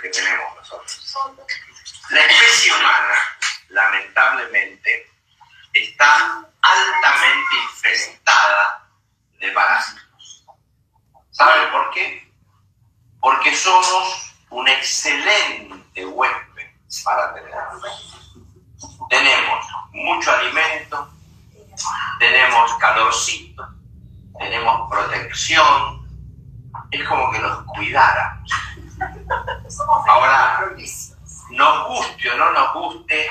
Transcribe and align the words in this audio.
que 0.00 0.08
tenemos 0.08 0.56
nosotros. 0.56 1.14
La 2.10 2.20
especie 2.20 2.72
humana, 2.72 3.14
lamentablemente, 3.68 5.10
está 5.72 6.44
altamente 6.60 7.56
infestada 7.64 8.88
de 9.38 9.50
parásitos. 9.52 10.46
¿Saben 11.30 11.70
por 11.70 11.90
qué? 11.90 12.32
Porque 13.20 13.54
somos 13.54 14.34
un 14.50 14.68
excelente 14.68 16.04
huésped 16.06 16.66
para 17.04 17.34
tener. 17.34 17.54
Tenemos 19.08 19.66
mucho 19.92 20.32
alimento, 20.32 21.12
tenemos 22.18 22.74
calorcito, 22.74 23.68
tenemos 24.38 24.90
protección, 24.90 26.00
es 26.90 27.08
como 27.08 27.30
que 27.30 27.38
nos 27.38 27.64
cuidara. 27.64 28.42
Ahora, 30.08 30.66
nos 31.50 31.88
guste 31.88 32.30
o 32.30 32.36
no 32.36 32.52
nos 32.52 32.74
guste, 32.74 33.28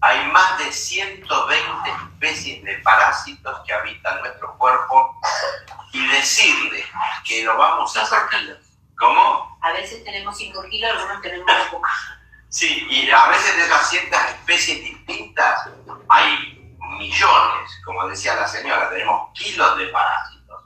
hay 0.00 0.26
más 0.30 0.58
de 0.58 0.72
120 0.72 1.90
especies 1.90 2.64
de 2.64 2.76
parásitos 2.78 3.60
que 3.66 3.72
habitan 3.72 4.20
nuestro 4.20 4.56
cuerpo 4.58 5.18
y 5.92 6.06
decirle 6.08 6.84
que 7.24 7.44
lo 7.44 7.56
vamos 7.56 7.96
a 7.96 8.04
sacar. 8.04 8.40
¿Cómo? 8.98 9.58
A 9.62 9.72
veces 9.72 10.04
tenemos 10.04 10.36
5 10.36 10.62
kilos, 10.70 10.90
algunos 10.90 11.22
tenemos 11.22 11.50
poco. 11.70 11.86
Sí, 12.48 12.86
y 12.88 13.10
a 13.10 13.26
veces 13.28 13.56
de 13.56 13.68
200 13.68 14.20
especies 14.24 14.78
distintas 14.78 15.68
hay 16.08 16.76
millones, 16.98 17.80
como 17.84 18.06
decía 18.08 18.34
la 18.36 18.48
señora, 18.48 18.88
tenemos 18.88 19.32
kilos 19.34 19.76
de 19.76 19.86
parásitos. 19.88 20.64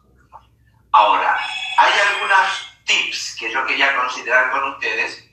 Ahora, 0.93 1.39
hay 1.79 1.93
algunos 1.93 2.70
tips 2.91 3.37
que 3.39 3.53
yo 3.53 3.65
quería 3.67 3.97
considerar 3.97 4.51
con 4.51 4.73
ustedes 4.73 5.31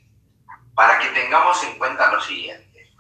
para 0.76 1.00
que 1.00 1.10
tengamos 1.10 1.64
en 1.64 1.78
cuenta 1.78 2.12
lo 2.12 2.22
siguiente. 2.22 2.94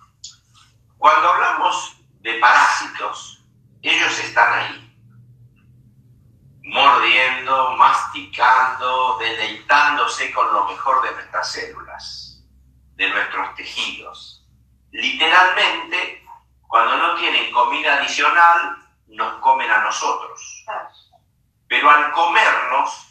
Cuando 0.97 1.29
hablamos 1.29 1.97
de 2.21 2.39
parásitos, 2.39 3.45
ellos 3.83 4.19
están 4.19 4.51
ahí, 4.53 4.97
mordiendo, 6.63 7.77
masticando, 7.77 9.17
deleitándose 9.19 10.33
con 10.33 10.51
lo 10.51 10.65
mejor 10.65 11.03
de 11.03 11.11
nuestras 11.11 11.51
células, 11.51 12.43
de 12.95 13.09
nuestros 13.09 13.53
tejidos. 13.55 14.45
Literalmente, 14.91 16.25
cuando 16.67 16.97
no 16.97 17.15
tienen 17.15 17.51
comida 17.51 17.97
adicional, 17.97 18.77
nos 19.07 19.39
comen 19.39 19.69
a 19.69 19.83
nosotros. 19.83 20.65
Pero 21.67 21.89
al 21.89 22.11
comernos, 22.11 23.06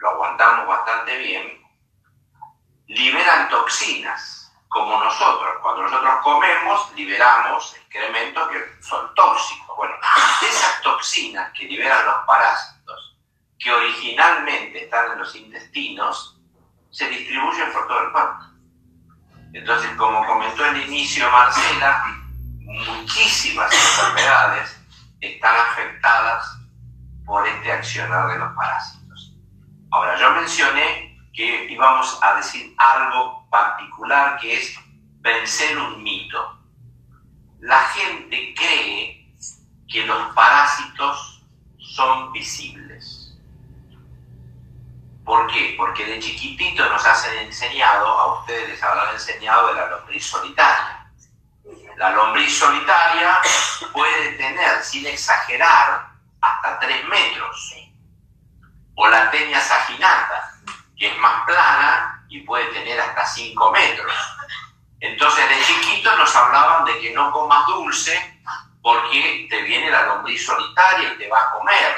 lo 0.00 0.10
aguantamos 0.10 0.66
bastante 0.66 1.18
bien, 1.18 1.62
liberan 2.86 3.48
toxinas, 3.48 4.52
como 4.68 5.02
nosotros. 5.02 5.56
Cuando 5.62 5.82
nosotros 5.82 6.14
comemos, 6.22 6.92
liberamos 6.94 7.74
excrementos 7.76 8.48
que 8.48 8.82
son 8.82 9.14
tóxicos. 9.14 9.76
Bueno, 9.76 9.94
esas 10.42 10.82
toxinas 10.82 11.52
que 11.52 11.64
liberan 11.64 12.04
los 12.06 12.24
parásitos, 12.26 13.16
que 13.58 13.72
originalmente 13.72 14.84
están 14.84 15.12
en 15.12 15.18
los 15.18 15.34
intestinos, 15.34 16.38
se 16.90 17.08
distribuyen 17.08 17.72
por 17.72 17.86
todo 17.86 18.02
el 18.02 18.12
cuerpo. 18.12 18.44
Entonces, 19.52 19.90
como 19.96 20.26
comentó 20.26 20.64
al 20.64 20.76
inicio 20.82 21.30
Marcela, 21.30 22.04
muchísimas 22.60 23.72
enfermedades 23.72 24.80
están 25.20 25.56
afectadas 25.56 26.58
por 27.24 27.46
este 27.46 27.72
accionar 27.72 28.28
de 28.28 28.38
los 28.38 28.54
parásitos. 28.54 28.97
Ahora, 29.90 30.18
yo 30.18 30.30
mencioné 30.32 31.16
que 31.32 31.66
íbamos 31.70 32.18
a 32.22 32.36
decir 32.36 32.74
algo 32.78 33.48
particular 33.50 34.38
que 34.38 34.54
es 34.54 34.78
vencer 35.20 35.78
un 35.78 36.02
mito. 36.02 36.58
La 37.60 37.80
gente 37.80 38.54
cree 38.54 39.34
que 39.88 40.04
los 40.04 40.34
parásitos 40.34 41.42
son 41.78 42.32
visibles. 42.32 43.36
¿Por 45.24 45.46
qué? 45.52 45.74
Porque 45.76 46.04
de 46.06 46.20
chiquitito 46.20 46.88
nos 46.88 47.04
hacen 47.04 47.38
enseñado, 47.38 48.06
a 48.06 48.40
ustedes 48.40 48.70
les 48.70 48.82
habrán 48.82 49.12
enseñado 49.14 49.68
de 49.68 49.74
la 49.74 49.90
lombriz 49.90 50.24
solitaria. 50.24 51.10
La 51.96 52.10
lombriz 52.10 52.56
solitaria 52.56 53.38
puede 53.92 54.32
tener, 54.32 54.82
sin 54.82 55.06
exagerar, 55.06 56.12
hasta 56.40 56.78
3 56.78 57.08
metros. 57.08 57.74
O 59.00 59.06
la 59.06 59.30
teña 59.30 59.60
saginata, 59.60 60.54
que 60.98 61.06
es 61.06 61.16
más 61.18 61.44
plana 61.46 62.26
y 62.28 62.40
puede 62.40 62.66
tener 62.72 63.00
hasta 63.00 63.24
5 63.24 63.70
metros. 63.70 64.12
Entonces 64.98 65.48
de 65.48 65.64
chiquito 65.64 66.16
nos 66.16 66.34
hablaban 66.34 66.84
de 66.84 66.98
que 66.98 67.12
no 67.12 67.30
comas 67.30 67.64
dulce 67.68 68.40
porque 68.82 69.46
te 69.48 69.62
viene 69.62 69.88
la 69.88 70.06
lombriz 70.06 70.44
solitaria 70.44 71.12
y 71.12 71.18
te 71.18 71.28
va 71.28 71.42
a 71.42 71.50
comer. 71.52 71.94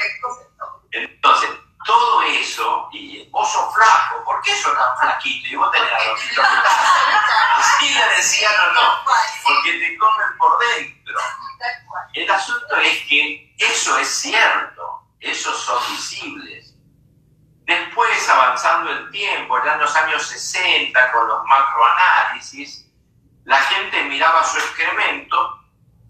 Entonces, 0.91 1.49
todo 1.85 2.21
eso, 2.21 2.89
y 2.91 3.27
vos 3.29 3.51
sos 3.51 3.73
flaco, 3.73 4.23
¿por 4.23 4.39
qué 4.43 4.55
sos 4.55 4.75
tan 4.75 4.97
flaquito? 4.99 5.47
Y 5.47 5.55
vos 5.55 5.71
tenés 5.71 5.91
la 5.91 6.05
lombriz 6.05 6.31
solitaria. 6.35 7.63
Sí 7.79 7.93
le 7.93 8.15
decían 8.15 8.53
o 8.53 8.73
no, 8.73 9.05
porque 9.43 9.79
te 9.79 9.97
comen 9.97 10.37
por 10.37 10.59
dentro. 10.59 11.19
El 12.13 12.29
asunto 12.29 12.75
es 12.77 13.05
que 13.07 13.55
eso 13.57 13.97
es 13.97 14.07
cierto, 14.07 15.01
esos 15.19 15.57
son 15.63 15.79
visibles. 15.91 16.50
Después, 17.71 18.27
avanzando 18.27 18.91
el 18.91 19.09
tiempo, 19.11 19.57
ya 19.63 19.75
en 19.75 19.79
los 19.79 19.95
años 19.95 20.27
60, 20.27 21.11
con 21.13 21.25
los 21.25 21.41
macroanálisis, 21.45 22.85
la 23.45 23.55
gente 23.61 24.03
miraba 24.03 24.43
su 24.43 24.57
excremento 24.57 25.61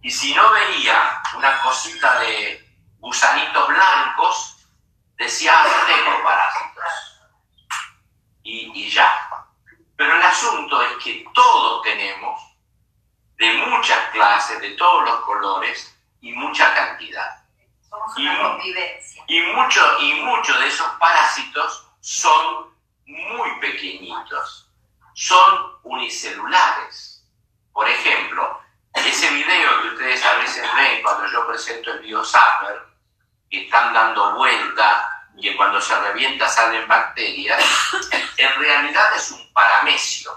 y 0.02 0.10
si 0.10 0.34
no 0.34 0.50
veía 0.50 1.22
una 1.36 1.60
cosita 1.60 2.20
de 2.20 2.68
gusanitos 2.98 3.68
blancos, 3.68 4.68
decía, 5.18 5.54
ah, 5.56 5.86
tengo 5.86 6.24
parásitos. 6.24 7.20
Y, 8.42 8.72
y 8.74 8.90
ya. 8.90 9.30
Pero 9.96 10.16
el 10.16 10.24
asunto 10.24 10.82
es 10.82 11.04
que 11.04 11.24
todos 11.32 11.84
tenemos, 11.84 12.42
de 13.38 13.54
muchas 13.68 14.10
clases, 14.10 14.60
de 14.62 14.72
todos 14.72 15.06
los 15.06 15.20
colores 15.22 15.96
y 16.22 16.34
mucha 16.34 16.74
cantidad. 16.74 17.41
Somos 17.92 18.18
Y- 18.18 18.26
una 18.26 18.40
convivencia. 18.42 19.24
Y 19.28 19.42
muchos 19.42 20.02
y 20.02 20.14
muchos 20.22 20.60
de 20.60 20.68
esos 20.68 20.88
parásitos 20.94 21.88
son 22.00 22.74
muy 23.06 23.60
pequeñitos, 23.60 24.70
son 25.14 25.74
unicelulares. 25.84 27.24
Por 27.74 27.88
ejemplo, 27.90 28.60
ese 28.94 29.30
video 29.32 29.82
que 29.82 29.88
ustedes 29.90 30.24
a 30.26 30.36
veces 30.36 30.64
ven 30.76 31.02
cuando 31.04 31.28
yo 31.32 31.46
presento 31.48 31.92
el 31.92 32.00
BioSapper, 32.00 32.82
que 33.50 33.66
están 33.66 33.94
dando 33.94 34.36
vuelta 34.36 35.28
y 35.36 35.42
que 35.42 35.58
cuando 35.58 35.82
se 35.82 35.98
revienta 36.00 36.48
salen 36.48 36.88
bacterias, 36.88 37.62
en 38.38 38.60
realidad 38.60 39.14
es 39.16 39.32
un 39.32 39.52
paramecio. 39.54 40.32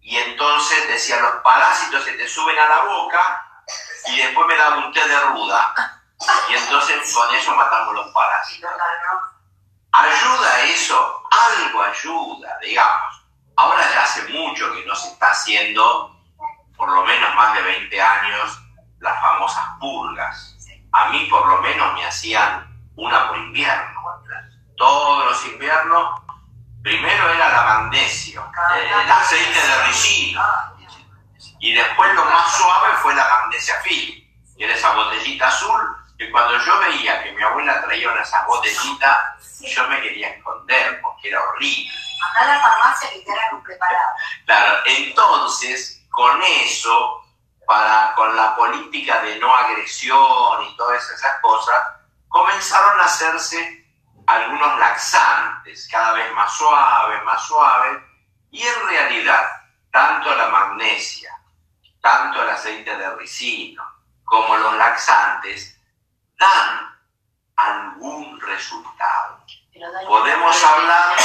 y 0.00 0.16
entonces 0.16 0.88
decía, 0.88 1.20
los 1.20 1.36
parásitos 1.44 2.02
se 2.02 2.14
te 2.14 2.28
suben 2.28 2.58
a 2.58 2.68
la 2.68 2.82
boca 2.82 3.62
y 4.08 4.16
después 4.16 4.48
me 4.48 4.56
daba 4.56 4.78
un 4.78 4.92
té 4.92 5.06
de 5.06 5.20
ruda 5.20 5.99
y 6.50 6.54
entonces 6.54 7.14
con 7.14 7.34
eso 7.34 7.54
matamos 7.54 7.94
los 7.94 8.08
parásitos. 8.12 8.70
¿Ayuda 9.92 10.62
eso? 10.64 11.22
Algo 11.30 11.82
ayuda, 11.82 12.58
digamos. 12.62 13.24
Ahora 13.56 13.82
ya 13.92 14.02
hace 14.02 14.28
mucho 14.28 14.72
que 14.72 14.84
no 14.86 14.94
se 14.94 15.08
está 15.08 15.30
haciendo, 15.30 16.16
por 16.76 16.90
lo 16.90 17.04
menos 17.04 17.34
más 17.34 17.54
de 17.54 17.62
20 17.62 18.00
años, 18.00 18.58
las 19.00 19.20
famosas 19.20 19.64
purgas. 19.78 20.56
A 20.92 21.08
mí 21.10 21.26
por 21.30 21.46
lo 21.46 21.60
menos 21.60 21.94
me 21.94 22.06
hacían 22.06 22.66
una 22.96 23.28
por 23.28 23.36
invierno. 23.36 24.00
Todos 24.76 25.26
los 25.26 25.46
inviernos, 25.46 26.20
primero 26.82 27.28
era 27.30 27.48
la 27.50 27.62
magnesio, 27.62 28.42
eh, 28.74 28.90
el 29.04 29.10
aceite 29.10 29.60
de 29.60 29.82
ricino. 29.84 30.42
Y 31.58 31.74
después 31.74 32.14
lo 32.14 32.24
más 32.24 32.56
suave 32.56 32.96
fue 33.02 33.14
la 33.14 33.28
magnesia 33.28 33.74
fil, 33.82 34.26
que 34.56 34.64
era 34.64 34.74
esa 34.74 34.94
botellita 34.94 35.48
azul, 35.48 35.99
que 36.20 36.30
cuando 36.30 36.58
yo 36.58 36.78
veía 36.80 37.22
que 37.22 37.32
mi 37.32 37.42
abuela 37.42 37.80
traía 37.80 38.12
una 38.12 38.20
esas 38.20 38.46
botellitas, 38.46 39.16
yo 39.62 39.88
me 39.88 40.02
quería 40.02 40.28
esconder 40.28 41.00
porque 41.00 41.28
era 41.28 41.42
horrible. 41.42 41.90
Andá 42.28 42.40
a 42.52 42.56
la 42.56 42.60
farmacia 42.60 43.10
que 43.10 43.20
te 43.20 43.32
un 43.54 43.62
preparado. 43.62 44.10
Claro, 44.44 44.82
entonces, 44.84 46.04
con 46.10 46.42
eso, 46.42 47.24
para, 47.66 48.12
con 48.16 48.36
la 48.36 48.54
política 48.54 49.22
de 49.22 49.38
no 49.38 49.50
agresión 49.54 50.62
y 50.68 50.76
todas 50.76 51.10
esas 51.10 51.40
cosas, 51.40 51.82
comenzaron 52.28 53.00
a 53.00 53.04
hacerse 53.04 53.86
algunos 54.26 54.78
laxantes, 54.78 55.88
cada 55.90 56.12
vez 56.12 56.30
más 56.34 56.52
suaves, 56.52 57.24
más 57.24 57.42
suaves, 57.46 57.96
y 58.50 58.62
en 58.62 58.88
realidad, 58.88 59.48
tanto 59.90 60.36
la 60.36 60.48
magnesia, 60.48 61.34
tanto 62.02 62.42
el 62.42 62.50
aceite 62.50 62.94
de 62.94 63.10
ricino, 63.16 63.82
como 64.22 64.58
los 64.58 64.76
laxantes, 64.76 65.79
dan 66.40 66.98
algún 67.56 68.40
resultado. 68.40 69.44
Podemos 70.06 70.64
hablar 70.64 71.16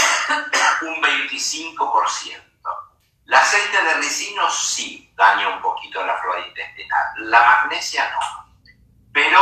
un 0.81 1.01
25%. 1.01 2.41
El 3.25 3.33
aceite 3.33 3.81
de 3.81 3.93
ricino 3.95 4.49
sí 4.51 5.11
daña 5.15 5.49
un 5.49 5.61
poquito 5.61 6.05
la 6.05 6.17
flora 6.17 6.45
intestinal, 6.45 7.07
la 7.17 7.41
magnesia 7.41 8.11
no. 8.11 8.83
Pero 9.11 9.39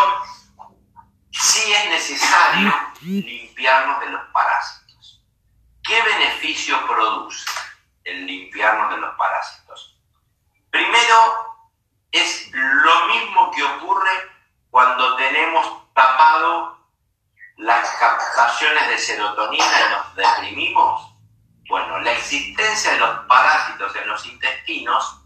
sí 1.32 1.74
es 1.74 1.90
necesario 1.90 2.74
limpiarnos 3.02 4.00
de 4.00 4.12
los 4.12 4.22
parásitos. 4.32 5.22
¿Qué 5.84 6.02
beneficio 6.02 6.88
produce 6.88 7.50
el 8.06 8.26
limpiarnos 8.26 8.92
de 8.92 8.98
los 8.98 9.16
parásitos? 9.16 10.00
Primero, 10.70 11.54
es 12.12 12.50
lo 12.54 13.08
mismo 13.08 13.52
que 13.52 13.64
ocurre 13.64 14.33
cuando 14.74 15.16
tenemos 15.18 15.94
tapado 15.94 16.80
las 17.58 17.88
captaciones 17.92 18.88
de 18.88 18.98
serotonina 18.98 19.64
y 19.64 19.92
nos 19.92 20.16
deprimimos. 20.16 21.16
Bueno, 21.70 22.00
la 22.00 22.14
existencia 22.14 22.94
de 22.94 22.98
los 22.98 23.20
parásitos 23.28 23.96
en 23.96 24.10
los 24.10 24.26
intestinos 24.26 25.22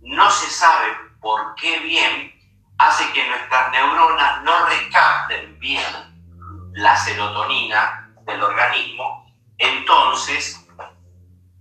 no 0.00 0.28
se 0.32 0.50
sabe 0.50 0.96
por 1.20 1.54
qué 1.54 1.78
bien 1.78 2.34
hace 2.78 3.08
que 3.12 3.24
nuestras 3.28 3.70
neuronas 3.70 4.42
no 4.42 4.66
recapten 4.66 5.56
bien 5.60 6.72
la 6.72 6.96
serotonina 6.96 8.12
del 8.26 8.42
organismo. 8.42 9.32
Entonces, 9.58 10.66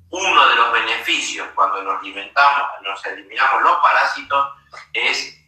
uno 0.09 0.49
de 0.49 0.55
los 0.55 0.71
beneficios 0.71 1.47
cuando 1.53 1.83
nos 1.83 1.99
alimentamos, 1.99 2.67
nos 2.81 3.05
eliminamos 3.05 3.61
los 3.61 3.77
parásitos 3.77 4.53
es 4.91 5.39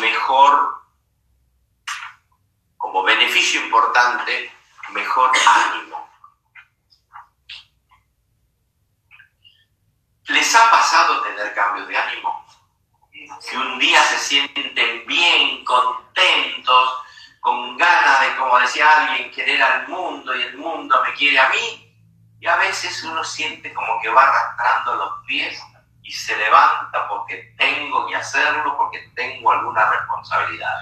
mejor, 0.00 0.83
como 2.94 3.06
beneficio 3.06 3.60
importante, 3.60 4.52
mejor 4.90 5.28
ánimo. 5.48 6.08
¿Les 10.28 10.54
ha 10.54 10.70
pasado 10.70 11.22
tener 11.22 11.52
cambios 11.56 11.88
de 11.88 11.96
ánimo? 11.96 12.46
Que 13.50 13.58
un 13.58 13.80
día 13.80 14.00
se 14.00 14.18
sienten 14.18 15.06
bien, 15.08 15.64
contentos, 15.64 17.02
con 17.40 17.76
ganas 17.76 18.20
de, 18.20 18.36
como 18.36 18.60
decía 18.60 19.08
alguien, 19.08 19.32
querer 19.32 19.60
al 19.60 19.88
mundo 19.88 20.32
y 20.32 20.42
el 20.42 20.56
mundo 20.56 21.02
me 21.02 21.12
quiere 21.14 21.40
a 21.40 21.48
mí. 21.48 21.92
Y 22.38 22.46
a 22.46 22.54
veces 22.58 23.02
uno 23.02 23.24
siente 23.24 23.74
como 23.74 24.00
que 24.00 24.08
va 24.08 24.22
arrastrando 24.22 24.94
los 24.94 25.26
pies 25.26 25.60
y 26.04 26.12
se 26.12 26.36
levanta 26.36 27.08
porque 27.08 27.56
tengo 27.58 28.06
que 28.06 28.14
hacerlo, 28.14 28.76
porque 28.76 29.00
tengo 29.16 29.50
alguna 29.50 29.84
responsabilidad. 29.90 30.80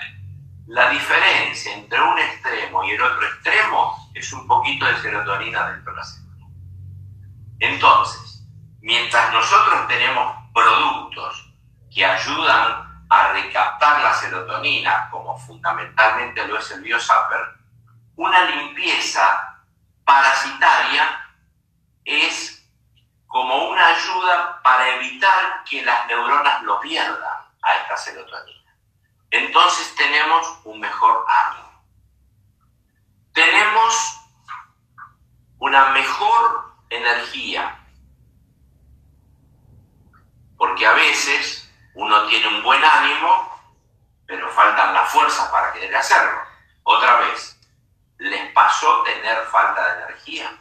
La 0.67 0.91
diferencia 0.91 1.75
entre 1.75 2.01
un 2.01 2.19
extremo 2.19 2.85
y 2.85 2.93
el 2.93 3.03
otro 3.03 3.27
extremo 3.27 4.11
es 4.15 4.33
un 4.33 4.47
poquito 4.47 4.87
de 4.87 4.97
serotonina 4.99 5.71
dentro 5.73 5.93
de 5.93 5.99
la 5.99 6.05
célula. 6.05 6.47
Entonces, 7.59 8.45
mientras 8.81 9.33
nosotros 9.33 9.89
tenemos 9.89 10.37
productos 10.55 11.53
que 11.93 12.07
ayudan 12.07 13.05
a 13.11 13.33
recaptar 13.33 14.03
la 14.03 14.15
serotonina, 14.15 15.09
como 15.11 15.37
fundamentalmente 15.37 16.47
lo 16.47 16.59
es 16.59 16.71
el 16.71 16.83
Biosapper, 16.83 17.41
una 18.17 18.45
limpieza 18.45 19.65
parasitaria 20.05 21.35
es 22.05 22.69
como 23.27 23.71
una 23.71 23.89
ayuda 23.89 24.61
para 24.63 24.89
evitar 24.97 25.65
que 25.69 25.83
las 25.83 26.07
neuronas 26.07 26.63
lo 26.63 26.81
pierdan 26.81 27.41
a 27.63 27.75
esta 27.83 27.97
serotonina. 27.97 28.62
Entonces 29.33 29.95
tenemos 29.97 30.61
un 30.65 30.79
mejor 30.79 31.25
ánimo. 31.27 31.83
Tenemos 33.33 34.21
una 35.59 35.87
mejor 35.91 36.75
energía. 36.91 37.79
Porque 40.59 40.87
a 40.87 40.93
veces 40.93 41.73
uno 41.95 42.27
tiene 42.27 42.47
un 42.47 42.63
buen 42.63 42.85
ánimo, 42.85 43.59
pero 44.27 44.51
faltan 44.51 44.93
las 44.93 45.11
fuerzas 45.11 45.49
para 45.49 45.73
querer 45.73 45.97
hacerlo. 45.97 46.39
Otra 46.83 47.17
vez, 47.21 47.59
¿les 48.19 48.53
pasó 48.53 49.03
tener 49.03 49.47
falta 49.47 49.83
de 49.83 50.03
energía? 50.03 50.59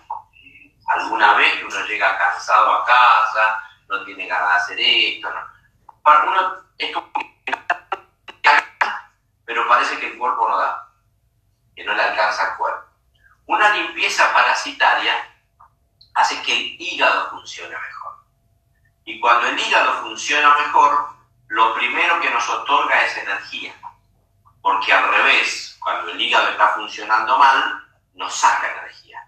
alguna 0.93 1.35
vez 1.35 1.63
uno 1.63 1.85
llega 1.85 2.17
cansado 2.17 2.73
a 2.73 2.85
casa, 2.85 3.63
no 3.87 4.03
tiene 4.03 4.27
ganas 4.27 4.49
de 4.49 4.73
hacer 4.73 4.79
esto, 4.79 5.29
pero 9.51 9.67
parece 9.67 9.99
que 9.99 10.07
el 10.07 10.17
cuerpo 10.17 10.47
no 10.47 10.57
da, 10.57 10.87
que 11.75 11.83
no 11.83 11.93
le 11.93 12.01
alcanza 12.01 12.51
al 12.51 12.55
cuerpo. 12.55 12.87
Una 13.47 13.69
limpieza 13.71 14.31
parasitaria 14.31 15.13
hace 16.13 16.41
que 16.41 16.53
el 16.53 16.81
hígado 16.81 17.31
funcione 17.31 17.77
mejor. 17.77 18.13
Y 19.03 19.19
cuando 19.19 19.47
el 19.47 19.59
hígado 19.59 20.03
funciona 20.03 20.55
mejor, 20.55 21.09
lo 21.49 21.73
primero 21.73 22.21
que 22.21 22.29
nos 22.29 22.47
otorga 22.47 23.03
es 23.03 23.17
energía. 23.17 23.73
Porque 24.61 24.93
al 24.93 25.09
revés, 25.09 25.77
cuando 25.81 26.11
el 26.11 26.21
hígado 26.21 26.47
está 26.47 26.69
funcionando 26.69 27.37
mal, 27.37 27.89
nos 28.13 28.33
saca 28.33 28.71
energía 28.71 29.27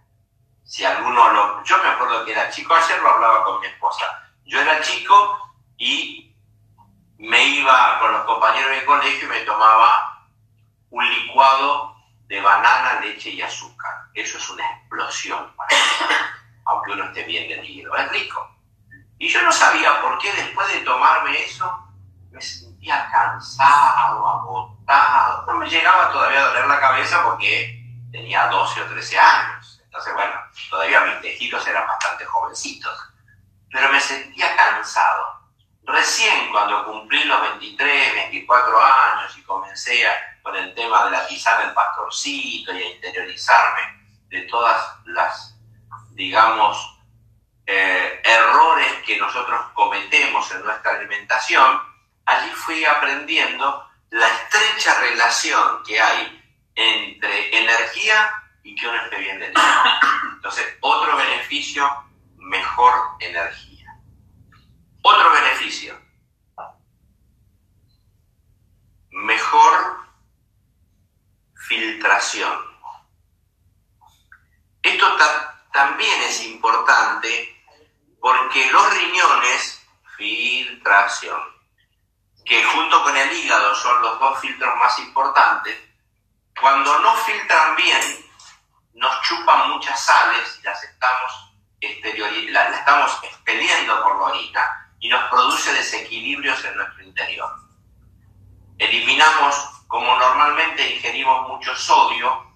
si 0.63 0.85
alguno 0.85 1.33
lo... 1.33 1.63
Yo 1.65 1.77
me 1.83 1.89
acuerdo 1.89 2.23
que 2.23 2.31
era 2.31 2.49
chico, 2.49 2.73
ayer 2.73 3.01
lo 3.01 3.09
hablaba 3.09 3.43
con 3.43 3.59
mi 3.59 3.67
esposa. 3.67 4.05
Yo 4.45 4.61
era 4.61 4.79
chico 4.79 5.53
y 5.77 6.33
me 7.17 7.43
iba 7.43 7.99
con 7.99 8.13
los 8.13 8.23
compañeros 8.23 8.71
de 8.71 8.85
colegio 8.85 9.27
y 9.27 9.29
me 9.29 9.41
tomaba 9.41 10.12
un 10.93 11.09
licuado 11.09 11.95
de 12.27 12.39
banana, 12.39 13.01
leche 13.01 13.31
y 13.31 13.41
azúcar. 13.41 13.91
Eso 14.13 14.37
es 14.37 14.49
una 14.51 14.63
explosión 14.77 15.51
para 15.55 15.69
mí, 15.75 16.15
aunque 16.65 16.91
uno 16.91 17.05
esté 17.05 17.23
bien 17.23 17.65
hígado. 17.65 17.95
Es 17.95 18.11
rico. 18.11 18.55
Y 19.17 19.27
yo 19.27 19.41
no 19.41 19.51
sabía 19.51 20.01
por 20.01 20.19
qué 20.19 20.31
después 20.33 20.67
de 20.71 20.81
tomarme 20.81 21.43
eso 21.43 21.87
me 22.29 22.39
sentía 22.41 23.09
cansado, 23.11 24.27
agotado. 24.27 25.45
No 25.47 25.53
me 25.55 25.67
llegaba 25.67 26.11
todavía 26.11 26.41
a 26.41 26.47
doler 26.49 26.67
la 26.67 26.79
cabeza 26.79 27.23
porque 27.23 27.83
tenía 28.11 28.47
12 28.47 28.81
o 28.81 28.85
13 28.85 29.19
años. 29.19 29.81
Entonces, 29.85 30.13
bueno, 30.13 30.33
todavía 30.69 31.01
mis 31.01 31.21
tejidos 31.21 31.65
eran 31.67 31.87
bastante 31.87 32.25
jovencitos, 32.25 33.13
pero 33.71 33.91
me 33.91 33.99
sentía 33.99 34.55
cansado. 34.55 35.41
Recién 35.85 36.51
cuando 36.51 36.85
cumplí 36.85 37.23
los 37.23 37.41
23, 37.41 38.13
24 38.13 38.79
años 38.79 39.37
y 39.37 39.43
comencé 39.43 40.07
a, 40.07 40.32
con 40.43 40.55
el 40.57 40.75
tema 40.75 41.05
de 41.05 41.11
la 41.11 41.25
tisana 41.25 41.65
del 41.65 41.73
pastorcito 41.73 42.73
y 42.73 42.83
a 42.83 42.91
interiorizarme 42.91 43.81
de 44.27 44.41
todas 44.41 44.97
las, 45.05 45.57
digamos, 46.11 46.99
eh, 47.65 48.21
errores 48.23 48.91
que 49.05 49.17
nosotros 49.17 49.67
cometemos 49.73 50.51
en 50.51 50.65
nuestra 50.65 50.91
alimentación, 50.97 51.81
allí 52.25 52.49
fui 52.51 52.83
aprendiendo 52.83 53.89
la 54.09 54.27
estrecha 54.27 54.99
relación 54.99 55.81
que 55.83 55.99
hay 55.99 56.43
entre 56.75 57.57
energía 57.57 58.29
y 58.63 58.75
que 58.75 58.87
uno 58.87 59.01
esté 59.01 59.17
bien 59.17 59.39
de 59.39 59.53
Entonces, 60.35 60.77
otro 60.81 61.15
beneficio, 61.15 61.89
mejor 62.37 62.93
energía. 63.19 63.87
Otro 65.01 65.31
beneficio, 65.31 65.97
mejor 69.09 69.92
filtración. 71.67 72.53
Esto 74.81 75.17
también 75.71 76.21
es 76.23 76.43
importante 76.43 77.63
porque 78.19 78.71
los 78.71 78.93
riñones, 78.93 79.85
filtración, 80.17 81.39
que 82.45 82.63
junto 82.65 83.03
con 83.03 83.15
el 83.15 83.31
hígado 83.31 83.73
son 83.75 84.01
los 84.01 84.19
dos 84.19 84.39
filtros 84.39 84.75
más 84.77 84.99
importantes, 84.99 85.77
cuando 86.59 86.99
no 86.99 87.15
filtran 87.17 87.75
bien, 87.75 88.25
nos 88.93 89.21
chupan 89.21 89.71
muchas 89.71 89.99
sales 89.99 90.59
y 90.59 90.63
las 90.63 90.83
estamos, 90.83 91.53
estamos 91.79 93.19
expeliendo 93.23 94.03
por 94.03 94.19
la 94.19 94.25
orina 94.25 94.91
y 94.99 95.09
nos 95.09 95.29
produce 95.29 95.73
desequilibrios 95.73 96.63
en 96.65 96.75
nuestro 96.75 97.03
interior. 97.03 97.49
Eliminamos, 98.77 99.72
como 99.93 100.17
normalmente 100.17 100.95
ingerimos 100.95 101.47
mucho 101.47 101.75
sodio, 101.75 102.47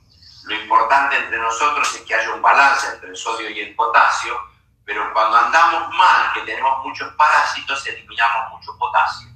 lo 0.45 0.55
importante 0.55 1.17
entre 1.17 1.37
nosotros 1.37 1.93
es 1.93 2.01
que 2.01 2.15
haya 2.15 2.33
un 2.33 2.41
balance 2.41 2.87
entre 2.87 3.09
el 3.09 3.15
sodio 3.15 3.47
y 3.51 3.59
el 3.59 3.75
potasio, 3.75 4.41
pero 4.83 5.13
cuando 5.13 5.37
andamos 5.37 5.95
mal, 5.95 6.33
que 6.33 6.41
tenemos 6.41 6.83
muchos 6.83 7.13
parásitos, 7.13 7.85
eliminamos 7.85 8.53
mucho 8.53 8.75
potasio. 8.79 9.27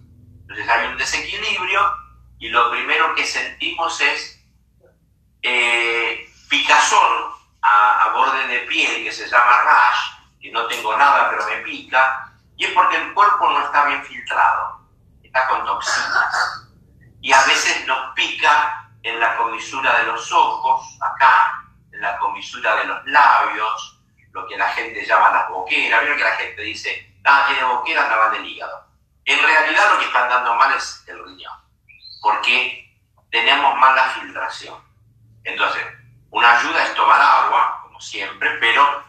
Entonces 0.41 0.67
hay 0.67 0.87
un 0.87 0.97
desequilibrio 0.97 1.95
y 2.39 2.49
lo 2.49 2.71
primero 2.71 3.13
que 3.13 3.23
sentimos 3.23 4.01
es 4.01 4.43
eh, 5.43 6.27
picazón 6.49 7.33
a, 7.61 8.13
borde 8.15 8.47
de 8.47 8.59
piel 8.61 9.03
que 9.03 9.11
se 9.11 9.29
llama 9.29 9.61
rash, 9.61 9.99
que 10.41 10.51
no 10.51 10.65
tengo 10.65 10.97
nada 10.97 11.29
pero 11.29 11.45
me 11.45 11.57
pica, 11.57 12.33
y 12.57 12.65
es 12.65 12.71
porque 12.71 12.97
el 12.97 13.13
cuerpo 13.13 13.47
no 13.47 13.63
está 13.63 13.85
bien 13.85 14.03
filtrado, 14.03 14.89
está 15.21 15.47
con 15.47 15.63
toxinas. 15.65 16.60
Y 17.21 17.31
a 17.31 17.43
veces 17.45 17.85
nos 17.87 18.13
pica 18.15 18.89
en 19.03 19.19
la 19.19 19.37
comisura 19.37 19.99
de 19.99 20.05
los 20.05 20.31
ojos, 20.31 20.97
acá, 21.01 21.65
en 21.91 22.01
la 22.01 22.17
comisura 22.17 22.75
de 22.77 22.85
los 22.85 23.05
labios, 23.05 23.99
lo 24.31 24.47
que 24.47 24.57
la 24.57 24.67
gente 24.69 25.05
llama 25.05 25.31
las 25.31 25.49
boqueras. 25.49 26.01
Vieron 26.01 26.17
que 26.17 26.23
la 26.23 26.35
gente 26.35 26.61
dice, 26.61 27.15
ah, 27.25 27.45
tiene 27.47 27.63
boquera, 27.63 28.03
andaba 28.03 28.29
del 28.29 28.45
hígado. 28.45 28.85
En 29.25 29.39
realidad 29.41 29.93
lo 29.93 29.99
que 29.99 30.05
están 30.05 30.29
dando 30.29 30.55
mal 30.55 30.73
es 30.73 31.03
el 31.07 31.23
riñón, 31.23 31.53
porque 32.21 32.91
tenemos 33.29 33.77
mala 33.77 34.03
filtración. 34.09 34.75
Entonces, 35.43 35.85
una 36.31 36.57
ayuda 36.57 36.83
es 36.83 36.95
tomar 36.95 37.21
agua, 37.21 37.81
como 37.83 38.01
siempre, 38.01 38.49
pero 38.59 39.03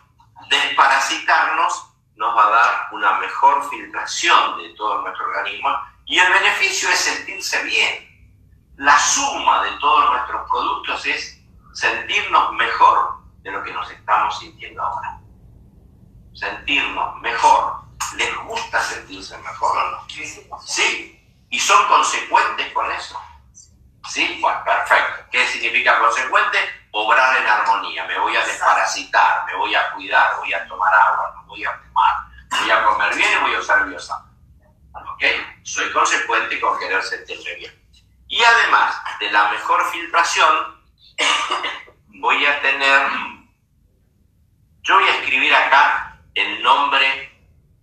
desparasitarnos 0.49 1.89
nos 2.17 2.37
va 2.37 2.47
a 2.47 2.51
dar 2.51 2.89
una 2.93 3.13
mejor 3.19 3.69
filtración 3.71 4.59
de 4.59 4.69
todo 4.75 5.01
nuestro 5.03 5.27
organismo 5.27 5.71
y 6.13 6.19
el 6.19 6.31
beneficio 6.31 6.91
es 6.91 6.99
sentirse 6.99 7.63
bien. 7.63 8.37
La 8.77 8.99
suma 8.99 9.63
de 9.63 9.71
todos 9.79 10.11
nuestros 10.11 10.47
productos 10.51 11.07
es 11.07 11.41
sentirnos 11.73 12.53
mejor 12.53 13.23
de 13.41 13.51
lo 13.51 13.65
que 13.65 13.73
nos 13.73 13.91
estamos 13.91 14.39
sintiendo 14.39 14.83
ahora. 14.83 15.19
Sentirnos 16.35 17.17
mejor. 17.23 17.77
¿Les 18.17 18.37
gusta 18.45 18.83
sentirse 18.83 19.39
mejor 19.39 19.75
o 19.75 19.91
no? 19.91 20.07
Sí. 20.61 21.19
¿Y 21.49 21.59
son 21.59 21.89
consecuentes 21.89 22.71
con 22.75 22.93
eso? 22.93 23.19
¿Sí? 24.11 24.39
Bueno, 24.43 24.63
perfecto. 24.65 25.31
¿Qué 25.31 25.47
significa 25.47 25.99
consecuente? 25.99 26.59
Obrar 26.91 27.41
en 27.41 27.47
armonía. 27.49 28.05
Me 28.05 28.19
voy 28.19 28.37
a 28.37 28.45
desparasitar, 28.45 29.47
me 29.47 29.57
voy 29.57 29.75
a 29.75 29.93
cuidar, 29.95 30.37
voy 30.41 30.53
a 30.53 30.69
tomar 30.69 30.93
agua, 30.95 31.43
voy 31.47 31.65
a 31.65 31.73
fumar, 31.73 32.15
voy 32.51 32.71
a 32.71 32.85
comer 32.85 33.15
bien 33.15 33.31
y 33.33 33.43
voy 33.45 33.55
a 33.55 33.61
usar 33.61 33.87
biosa. 33.87 34.27
¿Ok? 35.13 35.23
Soy 35.63 35.91
consecuente 35.93 36.61
con 36.61 36.79
querer 36.79 37.03
sentirme 37.03 37.55
bien. 37.57 37.83
Y 38.29 38.43
además 38.43 38.97
de 39.21 39.31
la 39.31 39.51
mejor 39.51 39.85
filtración, 39.91 40.83
voy 42.21 42.47
a 42.47 42.61
tener, 42.63 43.09
yo 44.83 44.95
voy 44.95 45.05
a 45.05 45.21
escribir 45.21 45.55
acá 45.55 46.19
el 46.35 46.63
nombre 46.63 47.31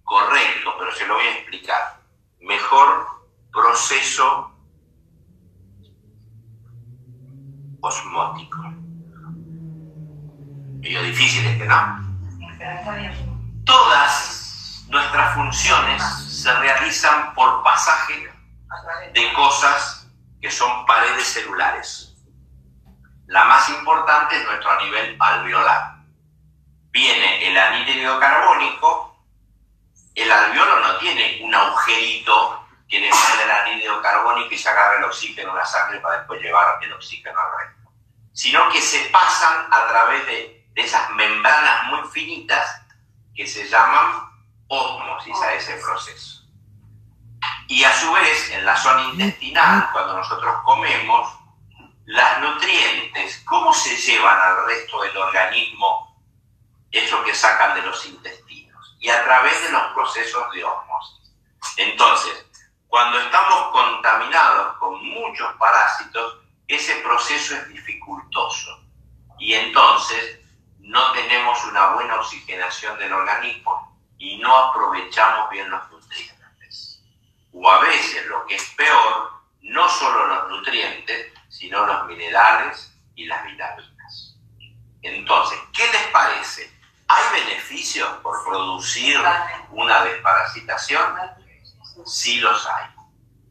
correcto, 0.04 0.76
pero 0.80 0.92
se 0.96 1.06
lo 1.06 1.16
voy 1.16 1.26
a 1.26 1.36
explicar. 1.38 2.02
Mejor 2.40 3.08
proceso 3.52 4.52
osmótico. 7.82 8.58
Medio 10.82 11.04
difícil 11.04 11.46
este, 11.46 11.66
¿no? 11.66 12.10
Todas 13.66 14.39
nuestras 14.90 15.36
funciones 15.36 16.04
se 16.28 16.52
realizan 16.54 17.34
por 17.34 17.64
pasaje 17.64 18.32
de 19.14 19.34
cosas 19.34 20.08
que 20.42 20.50
son 20.50 20.86
paredes 20.86 21.28
celulares. 21.28 22.16
La 23.28 23.46
más 23.46 23.70
importante 23.70 24.38
es 24.38 24.46
nuestro 24.46 24.82
nivel 24.82 25.16
alveolar. 25.20 25.96
Viene 26.92 27.48
el 27.48 27.58
anhídrido 27.58 28.20
carbónico, 28.20 29.24
el 30.16 30.32
alveolo 30.32 30.80
no 30.80 30.98
tiene 30.98 31.40
un 31.44 31.54
agujerito 31.54 32.68
que 32.88 33.00
le 33.00 33.08
mete 33.08 33.44
el 33.44 33.52
anhídrido 33.52 34.02
carbónico 34.02 34.52
y 34.52 34.58
se 34.58 34.70
agarra 34.70 34.98
el 34.98 35.04
oxígeno 35.04 35.52
a 35.52 35.58
la 35.58 35.66
sangre 35.66 36.00
para 36.00 36.18
después 36.18 36.42
llevar 36.42 36.80
el 36.82 36.92
oxígeno 36.94 37.40
al 37.40 37.68
resto, 37.68 37.92
sino 38.34 38.68
que 38.70 38.82
se 38.82 39.08
pasan 39.10 39.72
a 39.72 39.88
través 39.88 40.26
de 40.26 40.68
esas 40.74 41.12
membranas 41.12 41.84
muy 41.86 42.02
finitas 42.10 42.82
que 43.36 43.46
se 43.46 43.68
llaman 43.68 44.29
osmosis 44.70 45.36
a 45.42 45.54
ese 45.54 45.74
proceso. 45.78 46.44
Y 47.68 47.84
a 47.84 47.94
su 47.94 48.12
vez, 48.14 48.52
en 48.52 48.66
la 48.66 48.78
zona 48.78 49.04
intestinal, 49.04 49.90
cuando 49.92 50.18
nosotros 50.18 50.56
comemos, 50.64 51.38
las 52.06 52.40
nutrientes, 52.40 53.44
¿cómo 53.46 53.74
se 53.74 53.96
llevan 53.96 54.40
al 54.40 54.66
resto 54.66 55.02
del 55.02 55.16
organismo 55.18 56.20
eso 56.92 57.24
que 57.24 57.36
sacan 57.36 57.76
de 57.76 57.84
los 57.84 58.06
intestinos? 58.06 58.98
Y 59.00 59.10
a 59.10 59.24
través 59.24 59.62
de 59.64 59.72
los 59.72 59.94
procesos 59.94 60.52
de 60.52 60.64
osmosis. 60.64 61.36
Entonces, 61.78 62.46
cuando 62.88 63.20
estamos 63.20 63.70
contaminados 63.72 64.78
con 64.78 65.04
muchos 65.08 65.54
parásitos, 65.58 66.40
ese 66.68 66.96
proceso 66.96 67.56
es 67.56 67.70
dificultoso. 67.70 68.84
Y 69.38 69.54
entonces 69.54 70.40
no 70.80 71.12
tenemos 71.12 71.64
una 71.66 71.92
buena 71.92 72.16
oxigenación 72.16 72.98
del 72.98 73.14
organismo 73.14 73.89
y 74.20 74.38
no 74.38 74.56
aprovechamos 74.56 75.50
bien 75.50 75.70
los 75.72 75.90
nutrientes. 75.90 77.02
O 77.54 77.70
a 77.70 77.80
veces, 77.80 78.26
lo 78.28 78.46
que 78.46 78.56
es 78.56 78.70
peor, 78.76 79.32
no 79.62 79.90
solo 79.90 80.28
los 80.28 80.50
nutrientes, 80.50 81.34
sino 81.50 81.86
los 81.86 82.06
minerales 82.06 82.94
y 83.16 83.26
las 83.26 83.44
vitaminas. 83.46 84.36
Entonces, 85.02 85.58
¿qué 85.74 85.88
les 85.88 86.08
parece? 86.08 86.72
¿Hay 87.08 87.42
beneficios 87.42 88.10
por 88.22 88.44
producir 88.44 89.20
una 89.72 90.04
desparasitación? 90.04 91.16
Sí 92.06 92.40
los 92.40 92.68
hay. 92.68 92.86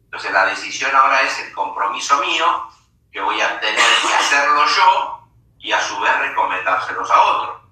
Entonces 0.05 0.33
la 0.33 0.47
decisión 0.47 0.95
ahora 0.95 1.23
es 1.23 1.39
el 1.41 1.53
compromiso 1.53 2.19
mío, 2.19 2.71
que 3.13 3.21
voy 3.21 3.41
a 3.41 3.61
tener 3.61 3.77
que 3.77 4.15
hacerlo 4.15 4.65
yo 4.67 5.29
y 5.59 5.73
a 5.73 5.81
su 5.81 5.99
vez 6.01 6.19
recomendárselos 6.19 7.11
a 7.11 7.21
otros. 7.21 7.63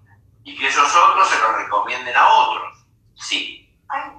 Y 0.45 0.57
que 0.57 0.69
esos 0.69 0.95
otros 0.95 1.29
se 1.29 1.39
los 1.39 1.57
recomienden 1.57 2.17
a 2.17 2.29
otros. 2.29 2.76
Sí. 3.17 3.77
Ay, 3.89 4.13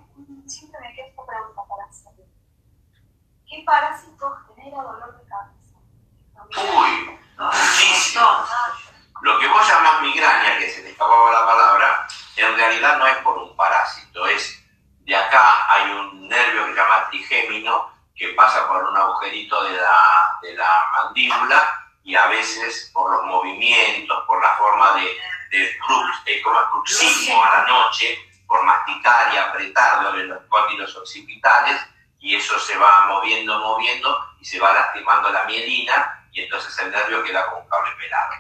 siempre 0.45 0.79
me 0.81 0.93
queda 0.93 1.07
esta 1.07 1.25
pregunta 1.25 1.61
para 1.67 1.85
hacer. 1.85 2.13
¿Qué 3.47 3.63
parásito 3.65 4.35
genera 4.55 4.81
dolor 4.81 5.17
de 5.17 5.27
cabeza? 5.27 5.77
Uy, 6.77 7.19
muchísimo. 7.37 8.45
Lo 9.21 9.39
que 9.39 9.47
vos 9.47 9.67
llamás 9.67 10.01
migraña, 10.01 10.57
que 10.59 10.69
se 10.69 10.81
te 10.81 10.91
escapaba 10.91 11.31
la 11.31 11.45
palabra, 11.45 12.07
en 12.35 12.55
realidad 12.55 12.97
no 12.97 13.07
es 13.07 13.17
por 13.17 13.37
un 13.37 13.55
parásito, 13.55 14.27
es 14.27 14.63
de 14.99 15.15
acá 15.15 15.73
hay 15.73 15.91
un 15.91 16.27
nervio 16.27 16.65
que 16.65 16.71
se 16.71 16.77
llama 16.77 17.09
trigémino 17.09 17.89
que 18.15 18.29
pasa 18.29 18.67
por 18.67 18.83
un 18.83 18.97
agujerito 18.97 19.63
de 19.63 19.77
la, 19.77 20.39
de 20.41 20.53
la 20.55 20.85
mandíbula 20.91 21.87
y 22.03 22.15
a 22.15 22.27
veces 22.27 22.91
por 22.93 23.11
los 23.11 23.25
movimientos, 23.25 24.23
por 24.25 24.41
la 24.41 24.55
forma 24.57 24.95
de, 24.95 25.17
de 25.51 25.77
crux, 25.79 26.43
como 26.43 26.59
cruxismo 26.71 27.43
a 27.43 27.59
la 27.59 27.67
noche, 27.67 28.19
por 28.47 28.63
masticar 28.63 29.33
y 29.33 29.37
apretar 29.37 30.03
los 30.13 30.41
cóndilos 30.47 30.95
occipitales, 30.95 31.81
y 32.19 32.35
eso 32.35 32.57
se 32.59 32.77
va 32.77 33.07
moviendo, 33.07 33.59
moviendo, 33.59 34.19
y 34.39 34.45
se 34.45 34.59
va 34.59 34.73
lastimando 34.73 35.29
la 35.29 35.43
mielina, 35.43 36.27
y 36.31 36.41
entonces 36.41 36.77
el 36.79 36.91
nervio 36.91 37.23
queda 37.23 37.45
con 37.49 37.61
un 37.61 37.69
cable 37.69 37.91
pelado. 37.97 38.33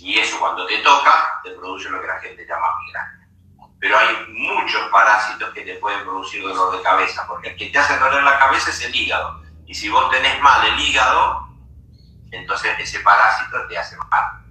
Y 0.00 0.18
eso 0.18 0.38
cuando 0.38 0.66
te 0.66 0.78
toca, 0.78 1.40
te 1.42 1.50
produce 1.52 1.88
lo 1.88 2.00
que 2.00 2.06
la 2.06 2.20
gente 2.20 2.46
llama 2.46 2.66
migraña. 2.84 3.28
Pero 3.78 3.98
hay 3.98 4.26
muchos 4.28 4.88
parásitos 4.90 5.52
que 5.52 5.62
te 5.62 5.74
pueden 5.76 6.02
producir 6.04 6.42
dolor 6.42 6.76
de 6.76 6.82
cabeza, 6.82 7.26
porque 7.26 7.50
el 7.50 7.56
que 7.56 7.66
te 7.66 7.78
hace 7.78 7.98
dolor 7.98 8.22
la 8.22 8.38
cabeza 8.38 8.70
es 8.70 8.82
el 8.82 8.94
hígado. 8.94 9.42
Y 9.66 9.74
si 9.74 9.88
vos 9.88 10.10
tenés 10.10 10.40
mal 10.40 10.66
el 10.66 10.80
hígado, 10.80 11.48
entonces 12.30 12.78
ese 12.78 13.00
parásito 13.00 13.66
te 13.68 13.78
hace 13.78 13.96
mal. 13.96 14.44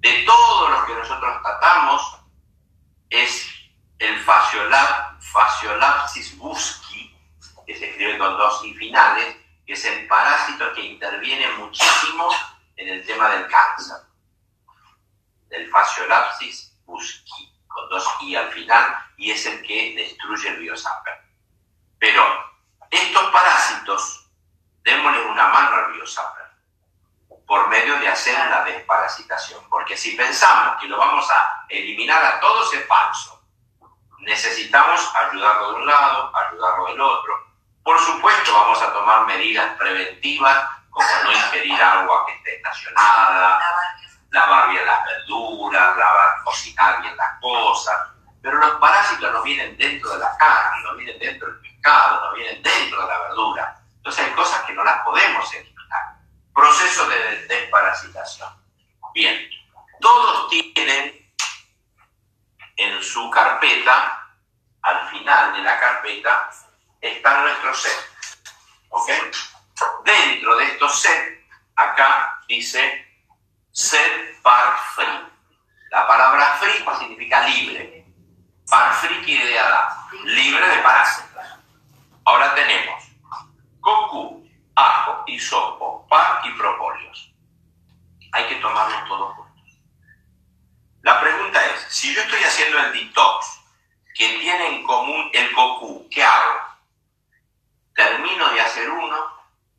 De 0.00 0.22
todos 0.24 0.70
los 0.70 0.84
que 0.84 0.94
nosotros 0.94 1.42
tratamos, 1.42 2.20
es 3.10 3.53
el 3.98 4.18
Fasciolab, 4.20 5.20
Fasciolapsis 5.20 6.36
busci, 6.38 7.16
que 7.66 7.76
se 7.76 7.90
escribe 7.90 8.18
con 8.18 8.36
dos 8.36 8.64
i 8.64 8.74
finales, 8.74 9.36
es 9.66 9.84
el 9.84 10.06
parásito 10.06 10.72
que 10.74 10.82
interviene 10.82 11.48
muchísimo 11.56 12.28
en 12.76 12.88
el 12.88 13.06
tema 13.06 13.30
del 13.30 13.46
cáncer. 13.48 13.96
Del 15.48 15.70
Fasciolapsis 15.70 16.76
busci, 16.84 17.52
con 17.66 17.88
dos 17.88 18.06
i 18.22 18.36
al 18.36 18.52
final, 18.52 18.96
y 19.16 19.30
es 19.30 19.46
el 19.46 19.62
que 19.62 19.94
destruye 19.96 20.48
el 20.48 20.58
biosapper. 20.58 21.24
Pero 21.98 22.22
estos 22.90 23.30
parásitos, 23.30 24.28
démosle 24.82 25.22
una 25.26 25.48
mano 25.48 25.76
al 25.76 25.92
biosapper 25.92 26.44
por 27.46 27.68
medio 27.68 27.98
de 27.98 28.08
hacer 28.08 28.38
la 28.50 28.64
desparasitación. 28.64 29.68
Porque 29.68 29.96
si 29.96 30.16
pensamos 30.16 30.80
que 30.80 30.88
lo 30.88 30.98
vamos 30.98 31.30
a 31.30 31.66
eliminar 31.68 32.24
a 32.24 32.40
todos 32.40 32.72
es 32.74 32.86
falso. 32.86 33.33
Necesitamos 34.24 35.00
ayudarlo 35.14 35.72
de 35.72 35.74
un 35.76 35.86
lado, 35.86 36.32
ayudarlo 36.34 36.86
del 36.86 37.00
otro. 37.00 37.32
Por 37.82 37.98
supuesto, 38.00 38.52
vamos 38.52 38.80
a 38.80 38.92
tomar 38.92 39.26
medidas 39.26 39.76
preventivas, 39.76 40.68
como 40.90 41.06
no 41.24 41.32
ingerir 41.32 41.80
agua 41.80 42.24
que 42.26 42.32
esté 42.34 42.56
estacionada, 42.56 43.60
lavar 44.30 44.70
bien 44.70 44.86
las 44.86 45.04
verduras, 45.04 45.96
lavar, 45.96 46.42
cocinar 46.44 47.02
bien 47.02 47.16
las 47.16 47.40
cosas. 47.40 47.96
Pero 48.40 48.58
los 48.58 48.72
parásitos 48.76 49.32
no 49.32 49.42
vienen 49.42 49.76
dentro 49.76 50.10
de 50.10 50.18
la 50.18 50.36
carne, 50.36 50.82
no 50.84 50.96
vienen 50.96 51.18
dentro 51.18 51.48
del 51.48 51.60
pescado, 51.60 52.26
no 52.26 52.34
vienen 52.34 52.62
dentro 52.62 53.02
de 53.02 53.08
la 53.08 53.18
verdura. 53.20 53.80
Entonces 53.96 54.24
hay 54.24 54.32
cosas 54.32 54.62
que 54.62 54.72
no 54.72 54.84
las 54.84 55.02
podemos 55.02 55.52
eliminar. 55.52 56.16
Proceso 56.54 57.08
de 57.08 57.46
desparasitación. 57.46 58.48
Bien, 59.12 59.48
todos 60.00 60.48
tienen 60.48 61.23
en 62.76 63.02
su 63.02 63.30
carpeta, 63.30 64.28
al 64.82 65.08
final 65.08 65.52
de 65.54 65.62
la 65.62 65.78
carpeta, 65.78 66.50
están 67.00 67.42
nuestros 67.42 67.82
sets. 67.82 68.10
¿Ok? 68.90 69.10
Dentro 70.04 70.56
de 70.56 70.64
estos 70.64 71.00
sets, 71.00 71.40
acá 71.76 72.40
dice 72.48 73.04
set 73.72 74.40
par 74.42 74.78
free. 74.94 75.32
La 75.90 76.06
palabra 76.06 76.56
free 76.60 76.84
significa 76.98 77.46
libre. 77.48 78.06
Par 78.68 78.94
free 78.94 79.22
quiere 79.24 79.46
decir 79.46 80.20
libre 80.24 80.68
de 80.68 80.78
parásitos. 80.78 81.44
Ahora 82.24 82.54
tenemos 82.54 83.04
cocu, 83.80 84.48
ajo, 84.74 85.24
hisopo, 85.26 86.06
par 86.08 86.40
y 86.44 86.50
propóleos. 86.52 87.34
Hay 88.32 88.46
que 88.46 88.56
tomarlos 88.56 89.08
todos 89.08 89.34
juntos. 89.34 89.43
La 91.04 91.20
pregunta 91.20 91.62
es, 91.66 91.82
si 91.90 92.14
yo 92.14 92.22
estoy 92.22 92.42
haciendo 92.42 92.78
el 92.78 92.92
detox, 92.94 93.60
que 94.14 94.38
tiene 94.38 94.68
en 94.68 94.84
común 94.84 95.28
el 95.34 95.52
cocu, 95.52 96.08
¿qué 96.10 96.24
hago? 96.24 96.60
Termino 97.94 98.48
de 98.48 98.60
hacer 98.62 98.88
uno 98.88 99.18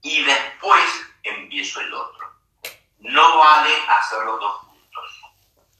y 0.04 0.24
después 0.24 0.86
empiezo 1.24 1.82
el 1.82 1.92
otro. 1.96 2.32
No 3.00 3.40
vale 3.40 3.74
hacer 3.88 4.20
los 4.24 4.40
dos 4.40 4.56
juntos 4.68 5.22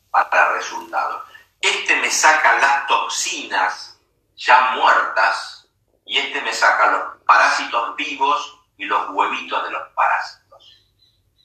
para 0.10 0.54
resultados. 0.54 1.30
Este 1.62 1.96
me 1.98 2.10
saca 2.10 2.58
las 2.58 2.88
toxinas 2.88 4.00
ya 4.36 4.72
muertas 4.72 5.68
y 6.06 6.18
este 6.18 6.42
me 6.42 6.54
saca 6.54 6.88
los 6.88 7.22
parásitos 7.22 7.96
vivos 7.96 8.62
y 8.78 8.86
los 8.86 9.12
huevitos 9.12 9.64
de 9.64 9.70
los 9.70 9.90
parásitos. 9.90 10.86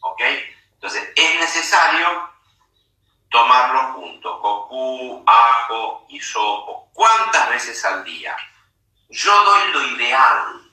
¿Ok? 0.00 0.22
Entonces, 0.72 1.12
es 1.14 1.38
necesario 1.38 2.30
tomarlo 3.30 3.79
cocú, 4.70 5.24
ajo, 5.26 6.06
hisopo. 6.08 6.88
¿Cuántas 6.92 7.48
veces 7.50 7.84
al 7.84 8.04
día? 8.04 8.36
Yo 9.08 9.44
doy 9.44 9.72
lo 9.72 9.96
ideal, 9.96 10.72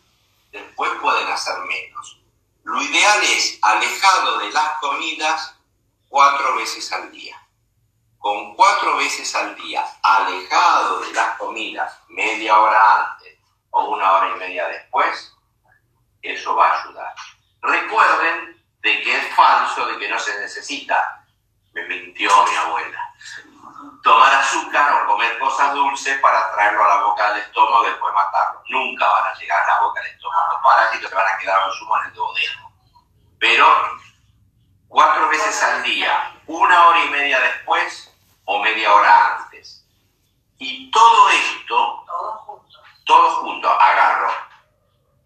después 0.52 0.92
pueden 1.02 1.28
hacer 1.28 1.58
menos. 1.60 2.20
Lo 2.64 2.82
ideal 2.82 3.24
es 3.24 3.58
alejado 3.62 4.40
de 4.40 4.52
las 4.52 4.70
comidas 4.80 5.56
cuatro 6.10 6.56
veces 6.56 6.92
al 6.92 7.12
día. 7.12 7.42
Con 8.20 8.56
cuatro 8.56 8.98
veces 8.98 9.34
al 9.36 9.56
día, 9.56 9.86
alejado 10.04 11.00
de 11.00 11.14
las 11.14 11.38
comidas 11.38 12.00
media 12.10 12.60
hora 12.60 13.12
antes 13.12 13.40
o 13.72 13.86
una 13.86 14.12
hora 14.12 14.36
y 14.36 14.40
media 14.40 14.68
después, 14.68 15.34
eso 16.22 16.56
va 16.56 16.68
a 16.68 16.84
ayudar. 16.84 17.16
Recuerden 17.62 18.64
de 18.82 19.02
que 19.02 19.18
es 19.18 19.36
falso, 19.36 19.86
de 19.88 19.98
que 19.98 20.10
no 20.10 20.20
se 20.20 20.38
necesita, 20.40 21.26
me 21.74 21.88
mintió 21.88 22.30
mi 22.46 22.56
abuela, 22.56 23.14
tomar 24.08 24.34
azúcar 24.36 25.04
o 25.04 25.08
comer 25.08 25.38
cosas 25.38 25.74
dulces 25.74 26.18
para 26.20 26.52
traerlo 26.54 26.84
a 26.86 26.96
la 26.96 27.04
boca 27.04 27.34
del 27.34 27.42
estómago 27.42 27.86
y 27.86 27.90
después 27.90 28.14
matarlo. 28.14 28.64
Nunca 28.70 29.06
van 29.06 29.28
a 29.28 29.38
llegar 29.38 29.62
a 29.62 29.68
la 29.68 29.82
boca 29.82 30.02
del 30.02 30.12
estómago. 30.12 30.54
Los 30.54 30.62
parásitos 30.62 31.10
se 31.10 31.16
van 31.16 31.28
a 31.28 31.38
quedar 31.38 31.62
en 31.68 31.74
sumo 31.74 31.98
en 31.98 32.06
el 32.06 32.14
duodeno. 32.14 32.72
Pero 33.38 33.68
cuatro 34.88 35.28
veces 35.28 35.62
al 35.62 35.84
día, 35.84 36.42
una 36.48 36.88
hora 36.88 37.04
y 37.04 37.10
media 37.10 37.40
después 37.40 38.16
o 38.46 38.60
media 38.64 38.94
hora 38.94 39.36
antes. 39.36 39.86
Y 40.58 40.90
todo 40.90 41.30
esto, 41.30 42.06
todos 43.06 43.34
juntos, 43.40 43.72
agarro 43.80 44.32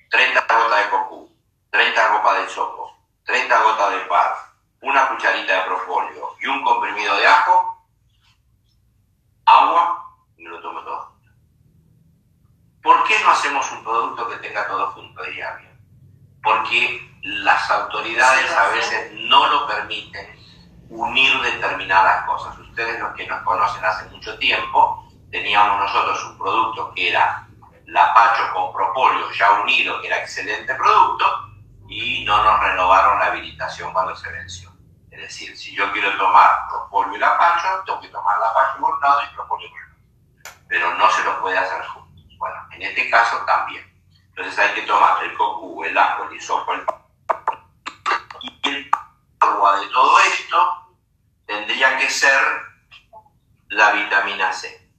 30 0.09 0.41
gotas 0.41 0.83
de 0.83 0.89
cocú, 0.89 1.37
30 1.69 2.07
gotas 2.09 2.37
de 2.41 2.49
sopo, 2.49 2.97
30 3.25 3.61
gotas 3.61 3.91
de 3.91 3.99
par, 4.01 4.35
una 4.81 5.07
cucharita 5.07 5.53
de 5.53 5.61
propóleo 5.61 6.35
y 6.41 6.47
un 6.47 6.63
comprimido 6.63 7.15
de 7.15 7.27
ajo, 7.27 7.71
agua 9.45 10.05
y 10.37 10.43
me 10.43 10.49
lo 10.49 10.61
tomo 10.61 10.81
todo 10.81 11.01
junto. 11.01 11.29
¿Por 12.81 13.03
qué 13.05 13.19
no 13.23 13.31
hacemos 13.31 13.70
un 13.81 13.83
producto 13.83 14.29
que 14.29 14.37
tenga 14.37 14.67
todo 14.67 14.91
junto, 14.91 15.23
diría 15.23 15.53
bien? 15.55 15.71
Porque 16.43 17.11
las 17.23 17.69
autoridades 17.69 18.51
a 18.51 18.67
veces 18.69 19.11
no 19.13 19.47
lo 19.47 19.67
permiten 19.67 20.39
unir 20.89 21.41
determinadas 21.41 22.25
cosas. 22.25 22.57
Ustedes 22.59 22.99
los 22.99 23.13
que 23.15 23.27
nos 23.27 23.41
conocen 23.43 23.83
hace 23.83 24.05
mucho 24.09 24.37
tiempo, 24.37 25.07
teníamos 25.31 25.79
nosotros 25.79 26.23
un 26.25 26.37
producto 26.37 26.93
que 26.93 27.09
era 27.09 27.47
Lapacho 27.87 28.53
con 28.53 28.71
propóleo 28.71 29.29
ya 29.31 29.51
unido, 29.61 29.99
que 29.99 30.07
era 30.07 30.19
excelente 30.19 30.73
producto, 30.75 31.25
y 31.89 32.23
no 32.23 32.41
nos 32.41 32.59
renovaron 32.61 33.19
la 33.19 33.25
habilitación 33.25 33.91
cuando 33.91 34.15
se 34.15 34.31
venció. 34.31 34.71
Es 35.09 35.19
decir, 35.19 35.57
si 35.57 35.75
yo 35.75 35.91
quiero 35.91 36.17
tomar 36.17 36.69
propóleo 36.69 37.15
y 37.15 37.19
lapacho, 37.19 37.83
tengo 37.85 37.99
que 37.99 38.07
tomar 38.07 38.39
lapacho 38.39 38.79
por 38.79 38.93
un 38.93 39.01
lado 39.01 39.19
y 39.23 39.35
propóleo 39.35 39.69
por 39.69 39.79
el 39.79 39.87
otro. 39.91 40.53
Pero 40.69 40.95
no 40.95 41.09
se 41.09 41.23
lo 41.25 41.41
puede 41.41 41.57
hacer 41.57 41.85
juntos. 41.87 42.00
En 42.81 42.87
este 42.87 43.11
caso 43.11 43.37
también. 43.45 43.85
Entonces 44.29 44.57
hay 44.57 44.73
que 44.73 44.81
tomar 44.87 45.23
el 45.23 45.35
cocu, 45.35 45.83
el 45.83 45.95
ajo, 45.95 46.23
el 46.23 46.35
hisopo, 46.35 46.73
y 48.41 48.69
el 48.69 48.91
agua 49.39 49.79
de 49.79 49.85
todo 49.89 50.19
esto 50.21 50.97
tendría 51.45 51.95
que 51.99 52.09
ser 52.09 52.41
la 53.67 53.91
vitamina 53.91 54.51
C. 54.51 54.89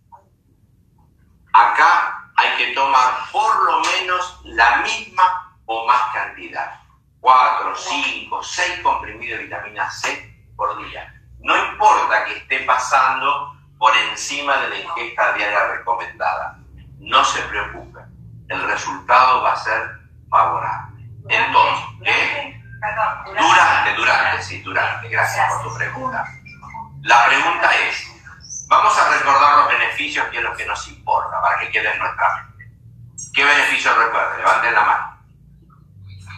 Acá 1.53 2.31
hay 2.37 2.57
que 2.57 2.73
tomar 2.73 3.29
por 3.33 3.65
lo 3.65 3.81
menos 3.81 4.41
la 4.45 4.77
misma 4.77 5.59
o 5.67 5.85
más 5.85 6.15
cantidad. 6.15 6.81
4, 7.21 7.75
5, 7.75 8.43
6 8.45 8.81
comprimidos 8.85 9.39
de 9.39 9.45
vitamina 9.47 9.91
C 9.91 10.47
por 10.55 10.79
día. 10.87 11.21
No 11.41 11.57
importa 11.57 12.27
que 12.27 12.37
esté 12.37 12.61
pasando 12.61 13.57
por 13.77 13.97
encima 13.97 14.57
de 14.59 14.69
la 14.69 14.79
ingesta 14.79 15.33
diaria 15.33 15.67
recomendada. 15.67 16.62
No 17.03 17.25
se 17.25 17.43
preocupen. 17.43 18.05
El 18.49 18.63
resultado 18.63 19.43
va 19.43 19.53
a 19.53 19.57
ser 19.57 20.01
favorable. 20.31 21.05
Entonces, 21.29 21.85
¿eh? 22.03 22.63
Durante, 23.39 23.95
durante, 23.95 24.43
sí, 24.43 24.63
durante. 24.63 25.09
Gracias 25.09 25.53
por 25.53 25.63
tu 25.63 25.77
pregunta. 25.77 26.25
La 27.03 27.27
pregunta 27.27 27.71
es, 27.89 28.67
vamos 28.69 28.97
a 28.99 29.19
recordar 29.19 29.59
los 29.59 29.69
beneficios 29.69 30.27
que 30.29 30.39
es 30.39 30.43
lo 30.43 30.55
que 30.55 30.67
nos 30.67 30.89
importa 30.89 31.41
para 31.41 31.59
que 31.59 31.71
quede 31.71 31.93
en 31.93 31.99
nuestra 31.99 32.35
mente. 32.37 32.71
¿Qué 33.35 33.45
beneficios 33.45 33.97
recuerden? 33.97 34.39
Levanten 34.39 34.75
la 34.75 34.81
mano. 34.83 35.19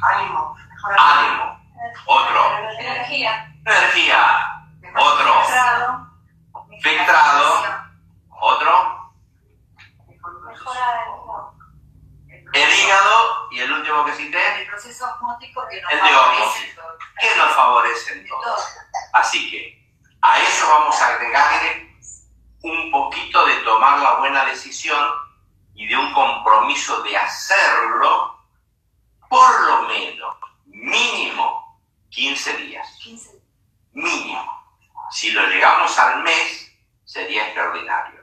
Ánimo. 0.03 0.57
Ánimo. 0.99 1.61
Otro. 2.07 2.59
Energía. 2.79 3.55
Energía. 3.65 4.65
Otro. 4.97 5.43
Filtrado. 5.45 6.11
Filtrado. 6.81 7.65
Otro. 8.31 8.84
El 12.53 12.71
hígado. 12.71 13.49
Y 13.51 13.61
el 13.61 13.73
último 13.73 14.05
que 14.05 14.13
cité, 14.13 14.61
el 14.61 14.67
proceso 14.67 15.05
osmótico 15.15 15.67
que 15.69 15.81
nos 15.81 15.93
El 15.93 16.01
de 16.01 16.09
favorece 16.09 16.75
que 17.21 17.37
nos 17.37 17.53
favorecen 17.55 18.27
todos. 18.27 18.43
Todo. 18.45 18.65
Así 19.13 19.51
que 19.51 19.85
a 20.23 20.39
eso 20.41 20.69
vamos 20.69 21.01
a 21.01 21.09
agregarle 21.09 21.97
un 22.63 22.91
poquito 22.91 23.47
de 23.47 23.57
tomar 23.57 24.01
la 24.01 24.15
buena 24.17 24.45
decisión 24.47 25.11
y 25.75 25.87
de 25.87 25.97
un 25.97 26.13
compromiso 26.13 27.03
de 27.03 27.17
hacerlo 27.17 28.39
por 29.29 29.61
lo 29.67 29.83
menos 29.83 30.37
mínimo 30.67 31.81
15 32.11 32.57
días. 32.59 32.99
15 33.03 33.33
días. 33.33 33.45
Mínimo. 33.93 34.51
Si 35.11 35.31
lo 35.31 35.47
llegamos 35.47 35.97
al 35.99 36.23
mes, 36.23 36.73
sería 37.05 37.47
extraordinario. 37.47 38.14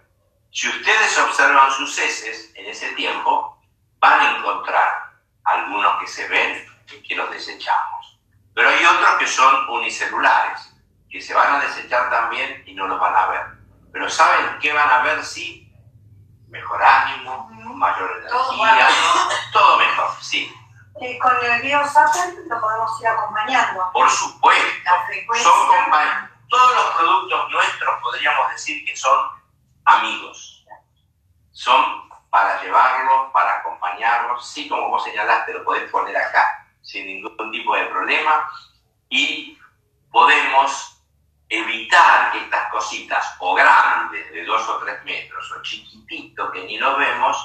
Si 0.51 0.67
ustedes 0.67 1.17
observan 1.17 1.71
sus 1.71 1.97
heces 1.97 2.51
en 2.55 2.65
ese 2.65 2.91
tiempo, 2.93 3.57
van 3.99 4.19
a 4.19 4.37
encontrar 4.37 5.13
algunos 5.45 5.99
que 6.01 6.07
se 6.07 6.27
ven 6.27 6.65
y 6.91 7.01
que 7.03 7.15
los 7.15 7.31
desechamos. 7.31 8.19
Pero 8.53 8.67
hay 8.67 8.85
otros 8.85 9.15
que 9.17 9.27
son 9.27 9.69
unicelulares, 9.69 10.73
que 11.09 11.21
se 11.21 11.33
van 11.33 11.55
a 11.55 11.59
desechar 11.63 12.09
también 12.09 12.63
y 12.65 12.73
no 12.73 12.85
los 12.87 12.99
van 12.99 13.15
a 13.15 13.27
ver. 13.27 13.45
Pero 13.93 14.09
¿saben 14.09 14.59
qué 14.59 14.73
van 14.73 14.89
a 14.89 15.01
ver? 15.03 15.23
Sí, 15.23 15.73
mejor 16.49 16.83
ánimo, 16.83 17.49
mayor 17.49 18.25
Todo 18.29 18.53
energía, 18.53 18.89
todo 19.53 19.77
mejor, 19.77 20.11
sí. 20.19 20.53
Eh, 20.99 21.17
con 21.17 21.31
el 21.45 21.61
BioSapper 21.61 22.33
lo 22.49 22.59
podemos 22.59 23.01
ir 23.01 23.07
acompañando. 23.07 23.89
Por 23.93 24.09
supuesto. 24.09 24.67
La 24.83 25.05
frecuencia. 25.05 25.49
Son 25.49 26.29
todos 26.49 26.75
los 26.75 26.85
productos 26.95 27.49
nuestros 27.51 28.01
podríamos 28.01 28.51
decir 28.51 28.83
que 28.85 28.93
son 28.93 29.40
amigos. 29.91 30.65
Son 31.51 32.09
para 32.29 32.61
llevarlos, 32.61 33.31
para 33.31 33.59
acompañarlos. 33.59 34.47
Sí, 34.47 34.67
como 34.67 34.89
vos 34.89 35.03
señalaste, 35.03 35.53
lo 35.53 35.63
podés 35.63 35.89
poner 35.91 36.15
acá 36.15 36.67
sin 36.81 37.05
ningún 37.05 37.51
tipo 37.51 37.75
de 37.75 37.85
problema. 37.85 38.49
Y 39.09 39.57
podemos 40.11 41.03
evitar 41.49 42.31
que 42.31 42.39
estas 42.39 42.71
cositas, 42.71 43.35
o 43.39 43.53
grandes, 43.53 44.31
de 44.31 44.45
dos 44.45 44.67
o 44.69 44.77
tres 44.79 45.03
metros, 45.03 45.51
o 45.51 45.61
chiquititos, 45.61 46.51
que 46.51 46.63
ni 46.63 46.77
lo 46.77 46.97
vemos, 46.97 47.37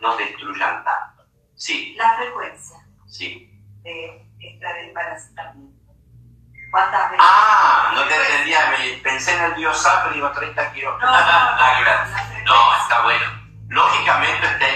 nos 0.00 0.18
destruyan 0.18 0.84
tanto. 0.84 1.22
Sí, 1.54 1.94
La 1.96 2.16
frecuencia 2.16 2.76
sí. 3.06 3.48
de 3.82 4.26
esta 4.40 4.72
del 4.72 4.92
paracetamol. 4.92 5.71
Ah, 7.18 7.92
no 7.94 8.04
te 8.04 8.14
entendía, 8.16 8.66
me 8.70 8.96
pensé 9.02 9.36
en 9.36 9.44
el 9.44 9.54
biosap 9.54 10.10
y 10.10 10.14
digo 10.14 10.30
30 10.30 10.72
kilos. 10.72 10.98
No, 11.00 11.06
no, 12.44 12.76
está 12.82 13.02
bueno. 13.02 13.42
Lógicamente 13.68 14.46
está, 14.46 14.66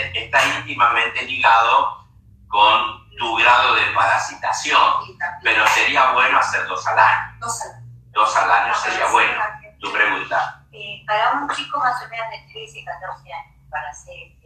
está 0.40 0.58
íntimamente 0.58 1.22
ligado 1.22 2.06
con 2.48 3.08
tu 3.16 3.36
grado 3.36 3.74
de 3.74 3.82
parasitación, 3.94 4.78
Y 5.08 5.18
pero 5.42 5.66
sería 5.68 6.12
bueno 6.12 6.38
hacer 6.38 6.66
dos 6.66 6.86
al 6.86 6.98
año. 6.98 7.36
dos 7.40 7.62
al- 7.62 7.86
Dos 8.12 8.34
al 8.36 8.50
año 8.50 8.74
sería 8.74 9.06
bueno. 9.08 9.42
Tu 9.80 9.92
pregunta. 9.92 10.62
Eh, 10.72 11.02
para 11.06 11.32
un 11.32 11.48
chico 11.50 11.78
más 11.78 12.02
o 12.02 12.08
menos 12.08 12.30
de 12.30 12.52
13, 12.52 12.84
14 12.84 13.32
años, 13.32 13.56
para 13.70 13.90
hacer 13.90 14.14
eh, 14.14 14.36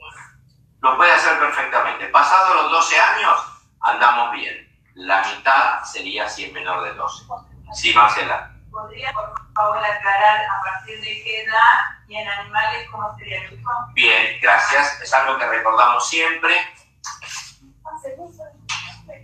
Lo 0.81 0.97
puede 0.97 1.13
hacer 1.13 1.39
perfectamente. 1.39 2.07
Pasados 2.09 2.55
los 2.63 2.71
12 2.73 3.01
años, 3.01 3.41
andamos 3.81 4.33
bien 4.33 4.70
la 5.01 5.25
mitad 5.27 5.83
sería 5.85 6.29
si 6.29 6.45
es 6.45 6.53
menor 6.53 6.85
de 6.85 6.95
12. 6.95 7.25
Sí, 7.73 7.95
Marcela. 7.95 8.53
¿Podría, 8.71 9.13
por 9.13 9.35
favor, 9.55 9.79
aclarar 9.79 10.45
a 10.45 10.61
partir 10.63 11.01
de 11.01 11.23
qué 11.25 11.43
edad 11.43 11.79
y 12.07 12.17
en 12.17 12.29
animales 12.29 12.89
cómo 12.91 13.17
sería 13.17 13.43
el 13.43 13.55
hijo? 13.55 13.71
Bien, 13.95 14.39
gracias. 14.41 15.01
Es 15.01 15.13
algo 15.13 15.39
que 15.39 15.47
recordamos 15.47 16.09
siempre. 16.09 16.55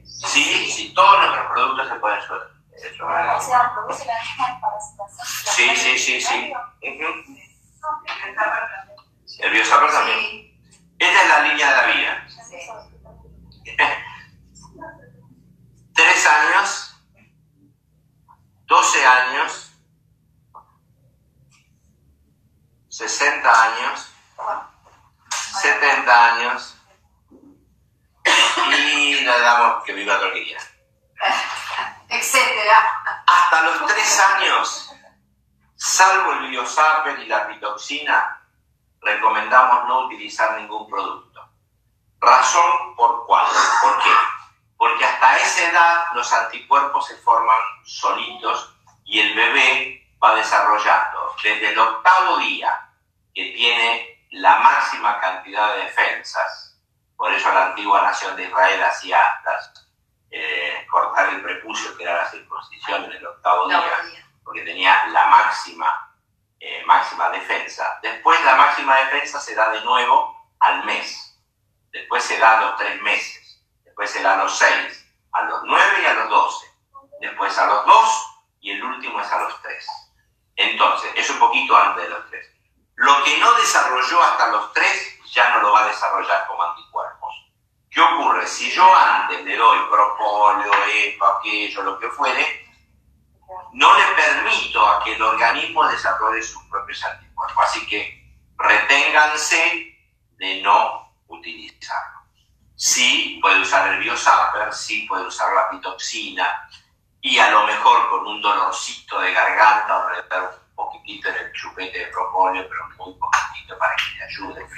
Sí, 0.05 0.71
sí, 0.71 0.93
todos 0.95 1.19
nuestros 1.21 1.47
productos 1.53 1.89
se 1.89 1.95
pueden 1.97 2.23
sueltar. 2.23 2.49
O 3.37 3.41
sea, 3.41 3.73
produce 3.75 4.05
la 4.07 4.21
misma 4.21 4.61
parasitación. 4.61 5.27
Sí, 5.27 5.77
sí, 5.77 5.99
sí, 5.99 6.21
sí. 6.21 6.53
El 9.39 9.51
biosapar 9.51 9.91
también. 9.91 10.59
Esta 10.99 11.23
es 11.23 11.29
la 11.29 11.41
línea 11.43 11.71
de 11.71 11.77
la 11.77 11.87
vía. 11.95 12.27
10 16.17 16.27
años, 16.29 16.97
12 18.65 19.07
años, 19.07 19.71
60 22.89 23.63
años, 23.63 24.15
70 25.61 26.35
años 26.35 26.79
y 28.25 29.15
le 29.21 29.41
damos 29.41 29.85
que 29.85 29.93
viva 29.93 30.19
tranquila. 30.19 30.59
Etcétera. 32.09 33.23
Hasta 33.27 33.63
los 33.65 33.87
3 33.87 34.21
años, 34.21 34.95
salvo 35.75 36.33
el 36.33 36.49
biosaper 36.49 37.19
y 37.19 37.27
la 37.27 37.47
pitoxina, 37.47 38.43
recomendamos 39.03 39.87
no 39.87 40.07
utilizar 40.07 40.59
ningún 40.59 40.89
producto. 40.89 41.47
Razón 42.19 42.97
por 42.97 43.27
cuál, 43.27 43.47
por 43.83 44.03
qué. 44.03 44.36
Porque 44.77 45.05
hasta 45.05 45.39
esa 45.39 45.71
edad 45.71 46.05
los 46.15 46.33
anticuerpos 46.33 47.07
se 47.07 47.17
forman 47.17 47.59
solitos 47.85 48.75
y 49.05 49.21
el 49.21 49.35
bebé 49.35 50.09
va 50.23 50.35
desarrollando 50.35 51.35
desde 51.43 51.69
el 51.71 51.79
octavo 51.79 52.39
día 52.39 52.91
que 53.35 53.53
tiene 53.53 54.27
la 54.31 54.59
máxima 54.59 55.21
cantidad 55.21 55.75
de 55.75 55.85
defensas. 55.85 56.79
Por 57.17 57.33
eso 57.33 57.53
la 57.53 57.67
antigua 57.67 58.03
nación 58.03 58.37
de 58.37 58.45
Israel 58.45 58.83
hacía 58.83 59.23
las, 59.45 59.89
eh, 60.31 60.87
cortar 60.91 61.31
el 61.31 61.43
prepucio, 61.43 61.97
que 61.97 62.03
era 62.03 62.23
la 62.23 62.31
circuncisión 62.31 63.05
en 63.05 63.13
el 63.13 63.27
octavo 63.27 63.69
día 63.69 63.83
porque 64.45 64.63
tenía 64.63 65.07
la 65.09 65.27
máxima, 65.27 66.15
eh, 66.61 66.83
máxima 66.87 67.31
defensa. 67.31 67.99
Después 68.03 68.43
la 68.45 68.55
máxima 68.55 68.97
defensa 68.97 69.41
se 69.41 69.55
da 69.55 69.71
de 69.71 69.81
nuevo 69.83 70.51
al 70.61 70.85
mes, 70.85 71.37
después 71.91 72.23
se 72.23 72.39
da 72.39 72.59
a 72.59 72.61
los 72.63 72.77
tres 72.77 73.01
meses, 73.03 73.46
después 73.97 74.23
da 74.23 74.35
a 74.35 74.45
los 74.45 74.59
seis, 74.59 75.07
a 75.33 75.43
los 75.45 75.63
nueve 75.65 76.03
y 76.03 76.05
a 76.05 76.13
los 76.13 76.29
doce, 76.29 76.67
después 77.19 77.57
a 77.57 77.67
los 77.67 77.87
dos 77.87 78.43
y 78.61 78.73
el 78.73 78.85
último 78.85 79.19
es 79.21 79.33
a 79.33 79.41
los 79.41 79.63
tres. 79.63 79.87
Entonces, 80.55 81.13
es 81.17 81.31
un 81.31 81.39
poquito 81.39 81.75
antes 81.75 82.05
de 82.05 82.11
los 82.11 82.27
tres. 82.29 82.47
Lo 82.97 83.25
que 83.25 83.39
no 83.39 83.55
desarrolló 83.55 84.23
hasta 84.23 84.49
los 84.49 84.71
tres 84.75 85.19
ya 85.33 85.49
no 85.55 85.63
lo 85.63 85.73
va 85.73 85.85
a 85.85 85.89
desarrollar 85.89 86.47
como 86.47 86.63
anticuerpos. 86.63 87.35
¿Qué 87.91 88.01
ocurre? 88.03 88.47
Si 88.47 88.71
yo 88.71 88.95
antes 88.95 89.43
le 89.43 89.57
doy 89.57 89.79
propóleo, 89.91 90.73
esto, 90.93 91.25
aquello, 91.25 91.83
lo 91.83 91.99
que 91.99 92.11
fuere, 92.11 92.69
no 93.73 93.99
le 93.99 94.07
permito 94.15 94.87
a 94.87 95.03
que 95.03 95.15
el 95.15 95.23
organismo 95.23 95.89
desarrolle 95.89 96.43
sus 96.43 96.63
propios 96.65 97.03
anticuerpos. 97.03 97.65
Así 97.65 97.87
que 97.87 98.23
reténganse 98.59 99.97
de 100.33 100.61
no 100.61 101.15
utilizarlo. 101.29 102.16
Sí 102.77 103.39
puede 103.41 103.61
usar 103.61 103.89
el 103.95 104.01
biosapper, 104.01 104.73
sí 104.73 105.07
puede 105.09 105.27
usar 105.27 105.53
la 105.55 105.71
pitoxina 105.71 106.69
y 107.23 107.39
a 107.39 107.51
lo 107.51 107.67
mejor 107.67 108.11
con 108.11 108.27
un 108.27 108.43
dolorcito 108.43 109.19
de 109.19 109.33
garganta 109.33 109.97
o 109.97 110.45
un 110.45 110.75
poquitito 110.75 111.29
en 111.31 111.37
el 111.37 111.53
chupete 111.55 111.99
de 111.99 112.07
propóleo, 112.09 112.69
pero 112.69 112.87
muy 112.99 113.19
poquitito 113.19 113.79
para 113.79 113.97
que 113.97 114.19
le 114.19 114.25
ayude. 114.25 114.69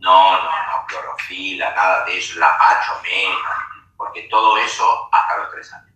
No, 0.00 0.32
no, 0.32 0.42
no, 0.42 0.86
clorofila, 0.86 1.74
nada 1.74 2.04
de 2.06 2.18
eso, 2.18 2.38
la 2.38 2.56
pacho 2.58 3.00
menos, 3.02 3.40
porque 3.96 4.22
todo 4.30 4.56
eso 4.56 5.08
hasta 5.12 5.38
los 5.38 5.50
tres 5.50 5.72
años. 5.72 5.94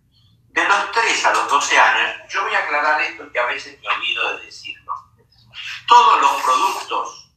De 0.49 0.67
los 0.67 0.91
3 0.91 1.25
a 1.25 1.33
los 1.33 1.47
12 1.47 1.79
años, 1.79 2.15
yo 2.27 2.43
voy 2.43 2.53
a 2.53 2.59
aclarar 2.59 2.99
esto 3.01 3.31
que 3.31 3.39
a 3.39 3.45
veces 3.45 3.79
me 3.81 3.87
olvido 3.87 4.37
de 4.37 4.45
decirlo. 4.45 4.93
Todos 5.87 6.21
los 6.21 6.41
productos 6.41 7.28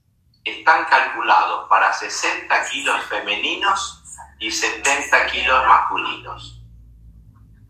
están 0.44 0.84
calculados 0.86 1.68
para 1.68 1.92
60 1.92 2.68
kilos 2.70 3.04
femeninos 3.06 4.02
y 4.38 4.50
70 4.50 5.26
kilos 5.26 5.66
masculinos. 5.66 6.62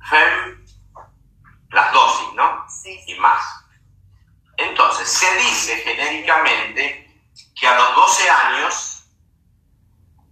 Fem, 0.08 0.64
las 1.70 1.92
dosis, 1.92 2.34
¿no? 2.34 2.66
Sí, 2.68 2.98
y 3.06 3.14
más. 3.16 3.42
Entonces, 4.56 5.08
se 5.08 5.36
dice 5.36 5.76
genéricamente 5.78 7.20
que 7.58 7.66
a 7.66 7.76
los 7.76 7.94
12 7.96 8.30
años 8.30 9.04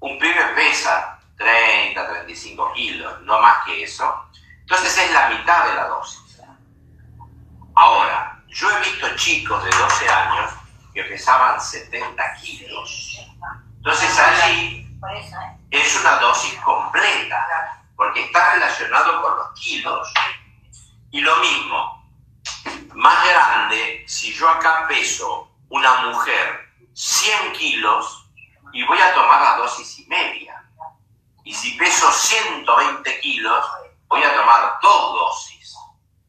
un 0.00 0.18
pibe 0.18 0.44
pesa 0.54 1.20
30, 1.36 2.08
35 2.08 2.72
kilos, 2.74 3.20
no 3.22 3.40
más 3.40 3.64
que 3.64 3.82
eso. 3.82 4.26
Entonces 4.60 4.96
es 4.96 5.12
la 5.12 5.28
mitad 5.30 5.68
de 5.68 5.74
la 5.74 5.88
dosis. 5.88 6.40
Ahora, 7.74 8.42
yo 8.48 8.70
he 8.70 8.80
visto 8.80 9.16
chicos 9.16 9.64
de 9.64 9.70
12 9.70 10.08
años 10.08 10.52
que 10.92 11.04
pesaban 11.04 11.60
70 11.60 12.34
kilos. 12.34 13.18
Entonces 13.76 14.18
allí 14.18 14.86
es 15.70 16.00
una 16.00 16.16
dosis 16.16 16.54
completa, 16.60 17.82
porque 17.96 18.24
está 18.24 18.54
relacionado 18.54 19.22
con 19.22 19.36
los 19.36 19.60
kilos. 19.60 20.12
Y 21.10 21.20
lo 21.20 21.36
mismo, 21.36 22.10
más 22.94 23.24
grande, 23.24 24.04
si 24.06 24.32
yo 24.32 24.48
acá 24.48 24.86
peso 24.88 25.50
una 25.68 26.02
mujer 26.02 26.68
100 26.92 27.52
kilos 27.52 28.28
y 28.72 28.84
voy 28.84 28.98
a 28.98 29.14
tomar 29.14 29.40
la 29.40 29.56
dosis 29.56 29.98
y 30.00 30.06
media. 30.06 30.62
Y 31.44 31.54
si 31.54 31.76
peso 31.76 32.10
120 32.12 33.20
kilos, 33.20 33.66
voy 34.06 34.22
a 34.22 34.34
tomar 34.34 34.78
dos 34.82 35.14
dosis. 35.14 35.74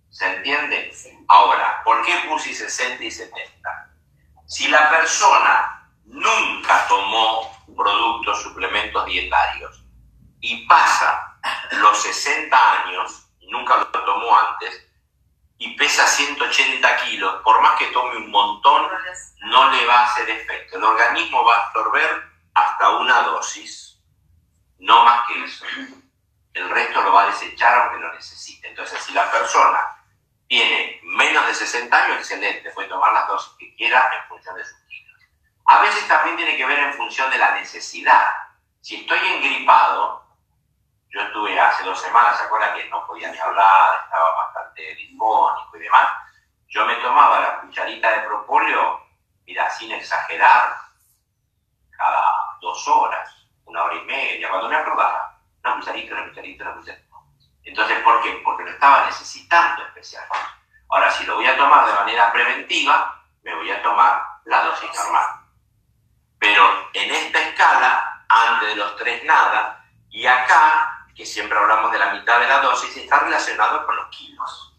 ¿Se 0.10 0.26
entiende? 0.36 0.94
Ahora, 1.28 1.82
¿por 1.84 2.06
qué 2.06 2.14
puse 2.28 2.54
60 2.54 3.04
y 3.04 3.12
70? 3.12 3.81
Si 4.52 4.68
la 4.68 4.90
persona 4.90 5.90
nunca 6.04 6.86
tomó 6.90 7.50
productos, 7.74 8.44
suplementos 8.44 9.06
dietarios 9.06 9.82
y 10.42 10.68
pasa 10.68 11.38
los 11.72 11.98
60 12.02 12.84
años, 12.84 13.30
nunca 13.44 13.78
lo 13.78 13.88
tomó 13.88 14.38
antes, 14.38 14.90
y 15.58 15.74
pesa 15.78 16.06
180 16.06 16.98
kilos, 16.98 17.42
por 17.46 17.62
más 17.62 17.80
que 17.80 17.86
tome 17.92 18.18
un 18.18 18.30
montón, 18.30 18.90
no 19.44 19.72
le 19.72 19.86
va 19.86 20.00
a 20.02 20.06
hacer 20.08 20.30
efecto. 20.30 20.76
El 20.76 20.84
organismo 20.84 21.46
va 21.46 21.56
a 21.56 21.68
absorber 21.68 22.22
hasta 22.54 22.90
una 22.98 23.22
dosis, 23.22 24.02
no 24.80 25.06
más 25.06 25.30
que 25.30 25.46
eso. 25.46 25.66
El 26.54 26.70
resto 26.70 27.02
lo 27.02 27.14
va 27.14 27.24
a 27.24 27.28
desechar 27.28 27.84
aunque 27.84 28.02
lo 28.02 28.14
necesite. 28.14 28.68
Entonces, 28.68 29.02
si 29.02 29.14
la 29.14 29.32
persona 29.32 30.01
tiene 30.52 31.00
menos 31.04 31.48
de 31.48 31.54
60 31.54 31.98
años, 31.98 32.18
excelente, 32.18 32.72
puede 32.72 32.90
tomar 32.90 33.14
las 33.14 33.26
dosis 33.26 33.54
que 33.58 33.74
quiera 33.74 34.12
en 34.18 34.28
función 34.28 34.54
de 34.58 34.66
sus 34.66 34.78
kilos. 34.82 35.22
A 35.64 35.82
veces 35.82 36.06
también 36.10 36.36
tiene 36.36 36.58
que 36.58 36.66
ver 36.66 36.78
en 36.78 36.94
función 36.96 37.32
de 37.32 37.38
la 37.38 37.52
necesidad. 37.52 38.34
Si 38.82 38.98
estoy 38.98 39.20
engripado, 39.30 40.26
yo 41.08 41.22
estuve 41.22 41.58
hace 41.58 41.86
dos 41.86 42.02
semanas, 42.02 42.38
¿se 42.38 42.44
acuerdan 42.44 42.76
que 42.76 42.90
no 42.90 43.08
podía 43.08 43.32
ni 43.32 43.38
hablar, 43.38 44.02
estaba 44.04 44.36
bastante 44.44 44.94
disfónico 44.96 45.78
y 45.78 45.80
demás? 45.80 46.12
Yo 46.68 46.86
me 46.86 46.96
tomaba 46.96 47.40
la 47.40 47.62
cucharita 47.62 48.12
de 48.12 48.28
propóleo, 48.28 49.08
mira, 49.48 49.70
sin 49.70 49.94
exagerar, 49.94 50.76
cada 51.92 52.58
dos 52.60 52.86
horas, 52.90 53.48
una 53.64 53.86
hora 53.86 53.96
y 53.96 54.02
media, 54.02 54.50
cuando 54.50 54.68
me 54.68 54.76
acordaba, 54.76 55.40
una 55.64 55.76
cucharita, 55.76 56.14
una 56.14 56.28
cucharita, 56.28 56.66
una 56.66 56.76
cucharita. 56.76 57.11
Entonces, 57.64 58.00
¿por 58.00 58.22
qué? 58.22 58.42
Porque 58.44 58.64
lo 58.64 58.72
estaba 58.72 59.06
necesitando 59.06 59.84
especialmente. 59.86 60.38
Ahora, 60.90 61.12
si 61.12 61.26
lo 61.26 61.36
voy 61.36 61.46
a 61.46 61.58
tomar 61.58 61.86
de 61.86 61.94
manera 61.94 62.32
preventiva, 62.32 63.24
me 63.44 63.56
voy 63.56 63.72
a 63.72 63.82
tomar 63.82 64.24
la 64.46 64.64
dosis 64.64 64.90
normal. 64.96 65.28
Pero 66.40 66.90
en 66.94 67.12
esta 67.12 67.40
escala, 67.40 68.26
antes 68.28 68.70
de 68.70 68.76
los 68.76 68.96
tres 68.98 69.24
nada, 69.24 69.86
y 70.10 70.26
acá, 70.26 71.08
que 71.16 71.26
siempre 71.26 71.58
hablamos 71.58 71.92
de 71.92 72.00
la 72.00 72.14
mitad 72.14 72.40
de 72.40 72.48
la 72.48 72.60
dosis, 72.60 72.98
está 72.98 73.20
relacionado 73.20 73.86
con 73.86 73.96
los 73.96 74.08
kilos. 74.08 74.78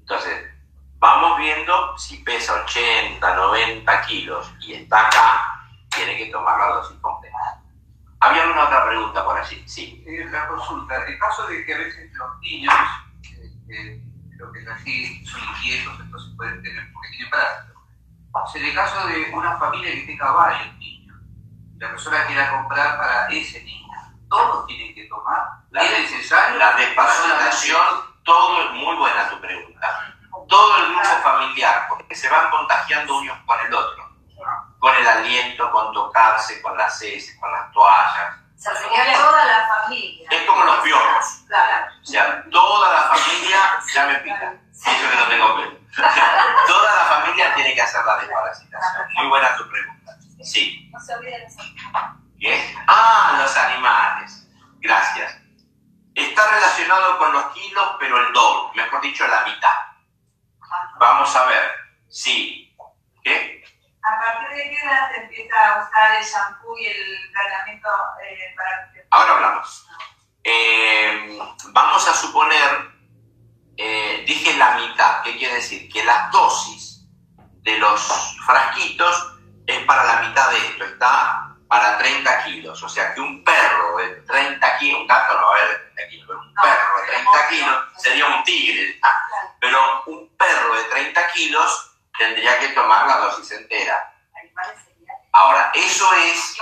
Entonces, 0.00 0.52
vamos 0.98 1.38
viendo 1.38 1.96
si 1.96 2.18
pesa 2.18 2.62
80, 2.64 3.34
90 3.34 4.02
kilos 4.02 4.52
y 4.60 4.74
está 4.74 5.06
acá, 5.06 5.66
tiene 5.90 6.16
que 6.16 6.26
tomar 6.26 6.58
la 6.58 6.76
dosis 6.76 6.98
completa. 7.00 7.62
¿Había 8.20 8.42
alguna 8.42 8.64
otra 8.64 8.86
pregunta 8.86 9.24
por 9.24 9.38
allí? 9.38 9.62
Sí. 9.66 10.04
Eh, 10.06 10.26
la 10.30 10.48
consulta, 10.48 11.04
el 11.06 11.18
caso 11.18 11.46
de 11.46 11.64
que 11.64 11.74
a 11.74 11.78
veces 11.78 12.12
los 12.14 12.40
niños, 12.40 12.74
eh, 13.68 14.02
lo 14.36 14.50
que 14.52 14.60
es 14.60 14.68
así, 14.68 15.24
son 15.24 15.40
inquietos, 15.40 16.00
entonces 16.00 16.32
pueden 16.36 16.62
tener, 16.62 16.92
porque 16.92 17.08
tienen 17.10 17.30
parásitos. 17.30 17.76
En 18.54 18.64
el 18.64 18.74
caso 18.74 19.06
de 19.06 19.30
una 19.32 19.56
familia 19.56 19.92
que 19.92 20.06
tenga 20.06 20.30
varios 20.32 20.76
niños, 20.78 21.16
la 21.78 21.90
persona 21.90 22.26
quiera 22.26 22.50
comprar 22.50 22.96
para 22.98 23.28
ese 23.28 23.62
niño, 23.62 23.88
todos 24.28 24.66
tienen 24.66 24.94
que 24.94 25.04
tomar, 25.04 25.42
La 25.70 25.82
¿es 25.84 26.10
necesario? 26.10 26.58
La 26.58 26.76
desparasitación, 26.76 27.80
todo 28.24 28.64
es 28.64 28.70
muy 28.72 28.96
buena 28.96 29.28
tu 29.30 29.40
pregunta. 29.40 30.14
Todo 30.48 30.76
el 30.78 30.92
grupo 30.92 31.22
familiar, 31.22 31.86
porque 31.88 32.14
se 32.14 32.28
van 32.28 32.50
contagiando 32.50 33.18
unos 33.18 33.38
con 33.44 33.60
el 33.60 33.74
otro. 33.74 34.07
Con 34.78 34.94
el 34.94 35.06
aliento, 35.06 35.70
con 35.72 35.92
tocarse, 35.92 36.62
con 36.62 36.76
las 36.76 37.00
heces, 37.02 37.36
con 37.40 37.50
las 37.52 37.70
toallas. 37.72 38.36
O 38.56 38.60
sea, 38.60 38.74
sería 38.74 39.12
toda 39.12 39.44
la 39.44 39.68
familia. 39.68 40.28
Es 40.30 40.42
como 40.46 40.64
los 40.64 40.78
piojos. 40.80 41.44
Claro. 41.46 41.86
O 42.02 42.06
sea, 42.06 42.44
toda 42.50 42.92
la 42.92 43.02
familia 43.02 43.58
ya 43.94 44.06
me 44.06 44.14
pica. 44.16 44.54
Eso 44.72 45.10
que 45.10 45.16
no 45.16 45.28
tengo 45.28 45.56
pelo. 45.56 45.78
toda 46.66 46.96
la 46.96 47.04
familia 47.04 47.54
tiene 47.54 47.74
que 47.74 47.82
hacer 47.82 48.04
la 48.04 48.18
desparasitación. 48.18 49.12
Muy 49.14 49.26
buena 49.28 49.56
tu 49.56 49.68
pregunta. 49.68 50.16
Sí. 50.42 50.88
No 50.92 51.00
se 51.00 51.14
olviden 51.14 51.40
de 51.40 51.46
eso. 51.46 51.62
¿Qué? 52.40 52.76
Ah, 52.86 53.38
los 53.40 53.56
animales. 53.56 54.48
Gracias. 54.80 55.36
Está 56.14 56.48
relacionado 56.50 57.18
con 57.18 57.32
los 57.32 57.46
kilos, 57.52 57.96
pero 57.98 58.26
el 58.26 58.32
doble, 58.32 58.82
mejor 58.82 59.00
dicho, 59.00 59.26
la 59.26 59.44
mitad. 59.44 59.74
Vamos 60.98 61.34
a 61.34 61.46
ver. 61.46 61.70
Sí. 62.08 62.76
¿Qué? 63.22 63.57
¿A 64.08 64.18
partir 64.20 64.56
de 64.56 64.70
qué 64.70 64.78
edad 64.84 65.10
se 65.10 65.16
empieza 65.22 65.56
a 65.68 65.86
usar 65.86 66.14
el 66.16 66.24
shampoo 66.24 66.78
y 66.78 66.86
el 66.86 67.32
tratamiento 67.32 67.88
eh, 68.24 68.54
para 68.56 68.90
Ahora 69.10 69.32
hablamos. 69.34 69.86
Eh, 70.44 71.38
vamos 71.72 72.08
a 72.08 72.14
suponer, 72.14 72.90
eh, 73.76 74.24
dije 74.26 74.56
la 74.56 74.76
mitad, 74.76 75.22
¿qué 75.22 75.36
quiere 75.36 75.56
decir? 75.56 75.90
Que 75.92 76.04
las 76.04 76.30
dosis 76.30 77.04
de 77.62 77.76
los 77.78 78.00
frasquitos 78.46 79.34
es 79.66 79.84
para 79.84 80.04
la 80.04 80.22
mitad 80.28 80.50
de 80.50 80.56
esto, 80.58 80.84
está 80.84 81.54
para 81.68 81.98
30 81.98 82.44
kilos, 82.44 82.82
o 82.82 82.88
sea 82.88 83.12
que 83.12 83.20
un 83.20 83.44
perro 83.44 83.98
de 83.98 84.08
30 84.22 84.78
kilos, 84.78 85.00
un 85.02 85.06
gato 85.06 85.38
no 85.38 85.46
va 85.48 85.56
a 85.56 85.60
haber 85.60 85.68
de 85.68 85.84
30 85.96 86.08
kilos, 86.08 86.26
pero 86.26 86.40
un 86.40 86.54
No, 86.54 86.62
perro 86.62 86.96
de 86.96 87.06
pero 87.06 87.12
30 87.12 87.42
no, 87.42 87.48
kilos 87.50 87.84
sería 87.98 88.26
un 88.26 88.44
tigre, 88.44 88.98
ah, 89.02 89.18
pero 89.60 90.02
un 90.06 90.34
perro 90.38 90.74
de 90.74 90.84
30 90.84 91.28
kilos 91.32 91.87
tendría 92.18 92.58
que 92.58 92.68
tomar 92.68 93.06
la 93.06 93.18
dosis 93.18 93.50
entera. 93.52 94.14
Ahora, 95.32 95.70
eso 95.74 96.12
es 96.14 96.56
¿Y 96.56 96.60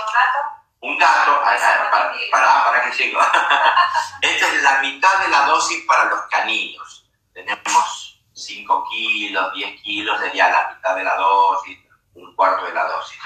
un 0.87 0.97
gato? 0.97 1.41
para, 1.41 1.91
para, 2.31 2.65
para 2.65 2.83
que 2.83 2.97
llego. 2.97 3.19
Esta 4.21 4.47
es 4.47 4.63
la 4.63 4.79
mitad 4.79 5.17
de 5.19 5.29
la 5.29 5.47
dosis 5.47 5.83
para 5.85 6.05
los 6.05 6.21
caninos. 6.29 7.09
Tenemos 7.33 8.21
5 8.33 8.87
kilos, 8.89 9.53
10 9.53 9.81
kilos, 9.81 10.19
sería 10.19 10.49
la 10.49 10.75
mitad 10.75 10.95
de 10.95 11.03
la 11.03 11.15
dosis, 11.15 11.79
un 12.13 12.35
cuarto 12.35 12.65
de 12.65 12.73
la 12.73 12.83
dosis. 12.87 13.19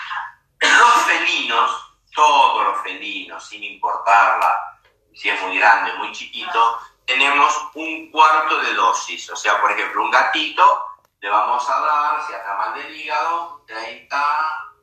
Los 0.60 1.06
felinos, 1.06 1.72
todos 2.16 2.66
los 2.66 2.82
felinos, 2.82 3.46
sin 3.46 3.64
importarla, 3.64 4.80
si 5.14 5.30
es 5.30 5.42
muy 5.42 5.58
grande, 5.58 5.94
muy 5.96 6.12
chiquito, 6.14 6.80
tenemos 7.06 7.54
un 7.74 8.10
cuarto 8.12 8.58
de 8.60 8.74
dosis. 8.74 9.30
O 9.30 9.36
sea, 9.36 9.60
por 9.60 9.72
ejemplo, 9.72 10.04
un 10.04 10.12
gatito 10.12 10.91
le 11.22 11.30
vamos 11.30 11.70
a 11.70 11.80
dar, 11.80 12.26
si 12.26 12.34
anda 12.34 12.58
mal 12.58 12.74
del 12.74 12.96
hígado, 12.96 13.64
30, 13.68 14.18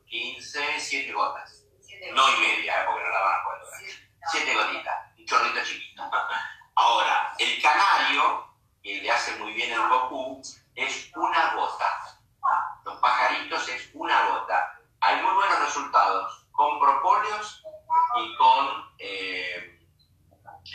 15, 0.05 0.79
7 0.79 1.11
gotas. 1.11 1.65
Siete 1.81 2.13
No 2.13 2.29
y 2.29 2.39
media, 2.39 2.81
¿eh? 2.81 2.85
porque 2.87 3.03
no 3.03 3.09
la 3.09 3.19
van 3.19 3.39
a 3.39 3.43
poder. 3.43 3.61
Siete. 3.77 4.09
Siete 4.31 4.55
gotitas, 4.55 4.95
un 5.17 5.25
chorrito 5.25 5.65
chiquito. 5.65 6.03
Ahora, 6.75 7.33
el 7.37 7.61
canario, 7.61 8.47
que 8.81 9.01
le 9.01 9.11
hace 9.11 9.35
muy 9.35 9.51
bien 9.51 9.73
el 9.73 9.85
Goku, 9.89 10.41
es 10.75 11.11
una 11.13 11.55
gota. 11.55 12.19
Los 12.85 12.97
pajaritos 13.01 13.67
es 13.67 13.89
una 13.93 14.29
gota. 14.29 14.79
Hay 15.01 15.21
muy 15.21 15.33
buenos 15.33 15.59
resultados 15.59 16.47
con 16.51 16.79
propóleos 16.79 17.61
y 18.15 18.35
con, 18.37 18.93
eh, 18.97 19.77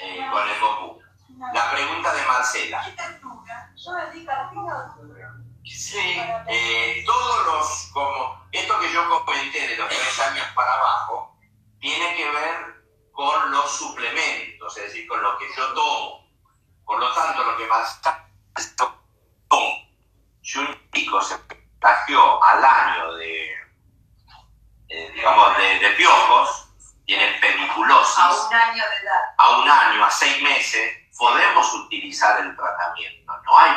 eh, 0.03 0.29
con 0.31 0.47
el 0.47 0.61
Goku. 0.61 1.01
La 1.55 1.71
pregunta 1.71 2.13
de 2.13 2.27
Marcela. 2.27 2.85
¿Qué 2.85 2.93
Sí, 5.65 6.21
eh, 6.49 7.03
todos 7.07 7.47
los, 7.47 7.91
como 7.93 8.47
esto 8.53 8.81
que 8.81 8.93
yo 8.93 9.25
comenté 9.25 9.69
de 9.69 9.77
los 9.77 9.89
tres 9.89 10.19
años 10.21 10.47
para 10.55 10.73
abajo, 10.75 11.37
tiene 11.81 12.15
que 12.17 12.31
ver 12.31 12.85
con 13.13 13.51
los 13.51 13.71
suplementos, 13.71 14.77
es 14.77 14.85
decir, 14.85 15.07
con 15.09 15.23
lo 15.23 15.39
que 15.39 15.47
yo 15.57 15.73
tomo. 15.75 16.25
Por 16.85 16.99
lo 16.99 17.13
tanto, 17.15 17.43
lo 17.45 17.57
que 17.57 17.67
más 17.67 18.01
si 20.45 20.59
un 20.59 20.91
chico 20.93 21.21
se 21.23 21.37
contagió 21.49 22.45
al 22.45 22.65
año 22.65 23.15
de, 23.15 23.53
eh, 24.89 25.11
digamos, 25.15 25.57
de, 25.57 25.79
de 25.79 25.91
piojos, 25.93 26.69
tiene 27.07 27.39
pediculosis, 27.41 28.19
A 28.19 28.47
un 28.47 28.55
año 28.55 28.85
de 28.89 28.97
edad. 28.97 29.35
a 29.39 29.59
un 29.59 29.69
año, 29.69 30.05
a 30.05 30.11
seis 30.11 30.41
meses, 30.43 30.97
podemos 31.19 31.73
utilizar 31.75 32.41
el 32.41 32.55
tratamiento, 32.57 33.33
no 33.45 33.59
hay. 33.59 33.73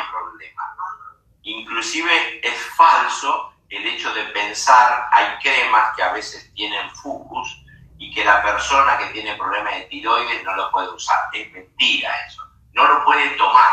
Inclusive 1.48 2.46
es 2.46 2.54
falso 2.76 3.54
el 3.70 3.86
hecho 3.86 4.12
de 4.12 4.24
pensar, 4.24 5.08
hay 5.12 5.38
cremas 5.42 5.94
que 5.96 6.02
a 6.02 6.12
veces 6.12 6.52
tienen 6.54 6.90
fucus 6.90 7.64
y 7.98 8.12
que 8.14 8.24
la 8.24 8.42
persona 8.42 8.98
que 8.98 9.06
tiene 9.06 9.34
problemas 9.36 9.74
de 9.74 9.82
tiroides 9.84 10.44
no 10.44 10.54
lo 10.56 10.70
puede 10.70 10.90
usar. 10.90 11.16
Es 11.32 11.50
mentira 11.52 12.14
eso. 12.26 12.42
No 12.72 12.86
lo 12.86 13.04
puede 13.04 13.30
tomar, 13.30 13.70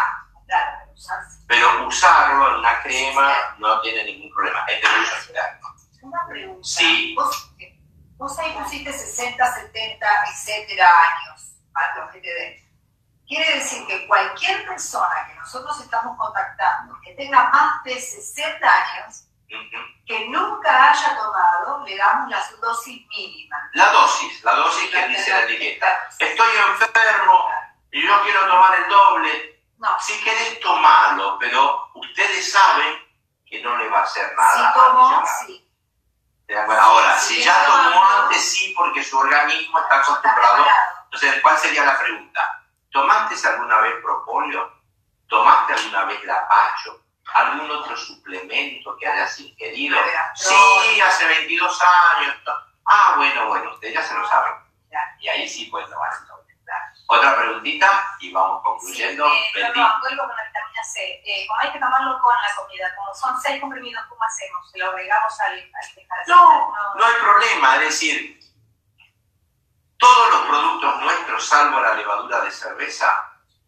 pero 1.47 1.88
usarlo 1.88 2.47
en 2.49 2.55
una 2.59 2.81
crema 2.81 3.33
no 3.59 3.81
tiene 3.81 4.05
ningún 4.05 4.33
problema. 4.33 4.65
Es 4.67 4.81
de 4.81 4.88
uso 4.88 5.15
externo. 5.15 5.67
Una 6.01 6.19
pregunta. 6.29 6.61
Sí. 6.63 7.13
Vos, 7.15 7.51
vos 8.17 8.39
ahí 8.39 8.53
pusiste 8.53 8.91
60, 8.91 9.53
70, 9.53 10.07
etcétera 10.31 10.89
años 10.89 11.51
a 11.73 11.99
los 11.99 12.11
que 12.11 12.19
te 12.21 12.33
den. 12.33 12.64
Quiere 13.27 13.55
decir 13.55 13.85
que 13.88 14.07
cualquier 14.07 14.65
persona 14.67 15.27
que 15.27 15.35
nosotros 15.35 15.79
estamos 15.81 16.17
contactando 16.17 16.95
que 17.03 17.13
tenga 17.13 17.49
más 17.49 17.83
de 17.83 17.99
60 17.99 18.67
años, 18.67 19.23
que 20.05 20.27
nunca 20.29 20.91
haya 20.91 21.15
tomado, 21.17 21.83
le 21.85 21.97
damos 21.97 22.29
la 22.29 22.43
dosis 22.61 23.05
mínima. 23.07 23.69
La 23.73 23.91
dosis, 23.91 24.43
la 24.43 24.53
dosis 24.55 24.89
que 24.91 25.07
dice 25.07 25.31
la 25.31 25.41
etiqueta. 25.41 26.07
Estoy 26.19 26.47
enfermo 26.69 27.49
y 27.91 28.05
yo 28.05 28.23
quiero 28.23 28.47
tomar 28.47 28.79
el 28.79 28.89
doble. 28.89 29.63
No, 29.77 29.99
Si 29.99 30.23
querés 30.23 30.59
tomarlo, 30.59 31.38
pero 31.39 31.91
ustedes 31.95 32.51
saben 32.51 32.95
que 33.45 33.61
no 33.61 33.75
le 33.77 33.89
va 33.89 33.99
a 33.99 34.03
hacer 34.03 34.33
nada. 34.35 34.73
si 34.73 34.79
tomó, 34.79 35.23
sí. 35.45 35.61
Ahora, 36.79 37.17
Si 37.17 37.35
si 37.35 37.43
ya 37.43 37.65
tomó 37.65 38.05
antes, 38.21 38.51
sí, 38.51 38.73
porque 38.77 39.03
su 39.03 39.17
organismo 39.17 39.79
está 39.79 39.99
acostumbrado. 39.99 40.65
Entonces, 41.05 41.41
¿cuál 41.41 41.57
sería 41.57 41.85
la 41.85 41.97
pregunta? 41.97 42.64
¿Tomaste 42.95 43.36
alguna 43.49 43.81
vez 43.81 43.95
propóleo? 44.01 44.71
¿Tomaste 45.27 45.73
alguna 45.73 46.05
vez 46.05 46.23
lapacho? 46.23 47.01
¿Algún 47.34 47.69
otro 47.69 47.97
suplemento 47.97 48.95
que 48.95 49.05
hayas 49.05 49.38
ingerido? 49.38 49.97
Sí, 50.34 51.01
hace 51.01 51.27
22 51.27 51.81
años. 52.15 52.36
Ah, 52.86 53.15
bueno, 53.17 53.47
bueno, 53.47 53.71
ustedes 53.73 53.95
ya 53.95 54.01
se 54.01 54.13
lo 54.13 54.25
saben. 54.25 54.53
Y 55.19 55.27
ahí 55.27 55.49
sí 55.49 55.65
pueden 55.65 55.89
tomar 55.89 56.10
el 56.21 56.25
doble. 56.25 56.55
Otra 57.08 57.36
preguntita 57.36 58.15
y 58.21 58.31
vamos 58.31 58.63
concluyendo. 58.63 59.29
Sí, 59.29 59.38
eh, 59.38 59.49
perdón, 59.53 59.91
vuelvo 59.99 60.23
con 60.23 60.36
la 60.38 60.43
vitamina 60.45 60.84
C. 60.84 61.21
Eh, 61.25 61.45
como 61.47 61.60
hay 61.60 61.71
que 61.73 61.79
tomarlo 61.79 62.19
con 62.21 62.34
la 62.34 62.55
comida, 62.55 62.95
como 62.95 63.13
son 63.13 63.41
seis 63.41 63.60
comprimidos, 63.60 64.05
¿cómo 64.08 64.23
hacemos? 64.23 64.71
¿Se 64.71 64.79
lo 64.79 64.89
agregamos 64.89 65.39
al, 65.41 65.53
al 65.53 66.27
No, 66.27 66.73
no 66.95 67.05
hay 67.05 67.13
problema. 67.21 67.75
Es 67.75 67.81
decir, 67.81 68.39
todos 69.97 70.31
los 70.31 70.41
productos 70.47 71.01
nuestros, 71.01 71.47
salvo 71.47 71.79
la 71.79 71.93
levadura 71.93 72.41
de 72.41 72.51
cerveza, 72.51 73.08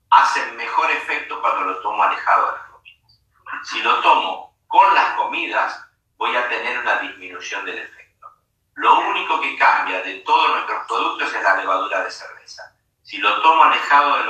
hacen 0.10 0.56
mejor 0.56 0.90
efecto 0.92 1.42
cuando 1.42 1.66
lo 1.66 1.82
tomo 1.82 2.04
alejado 2.04 2.48
de 2.48 2.58
las 2.58 2.68
comidas. 2.70 3.22
Si 3.64 3.82
lo 3.82 4.02
tomo 4.02 4.56
con 4.68 4.94
las 4.94 5.14
comidas, 5.16 5.84
voy 6.18 6.36
a 6.36 6.48
tener 6.50 6.80
una 6.80 6.98
disminución 6.98 7.66
del 7.66 7.80
efecto. 7.80 8.28
Lo 8.76 9.00
único 9.00 9.42
que 9.42 9.58
cambia 9.58 10.02
de 10.02 10.20
todos 10.20 10.50
nuestros 10.52 10.88
productos 10.88 11.34
es 11.34 11.44
la 11.44 11.56
levadura 11.58 12.04
de 12.04 12.12
cerveza. 12.12 12.76
Si 13.04 13.18
lo 13.18 13.42
tomo 13.42 13.64
alejado 13.64 14.18
de, 14.18 14.24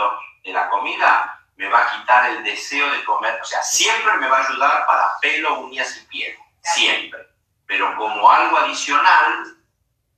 de 0.44 0.54
la 0.54 0.70
comida, 0.70 1.46
me 1.58 1.68
va 1.68 1.82
a 1.82 1.92
quitar 1.92 2.30
el 2.30 2.44
deseo 2.44 2.90
de 2.92 3.04
comer. 3.04 3.40
O 3.42 3.46
sea, 3.46 3.62
siempre 3.64 4.14
me 4.18 4.30
va 4.30 4.38
a 4.38 4.48
ayudar 4.48 4.86
para 4.86 5.20
pelo, 5.20 5.60
uñas 5.62 5.98
y 5.98 6.06
piel. 6.06 6.38
Siempre. 6.62 7.28
Pero 7.66 7.96
como 7.98 8.30
algo 8.30 8.58
adicional, 8.58 9.57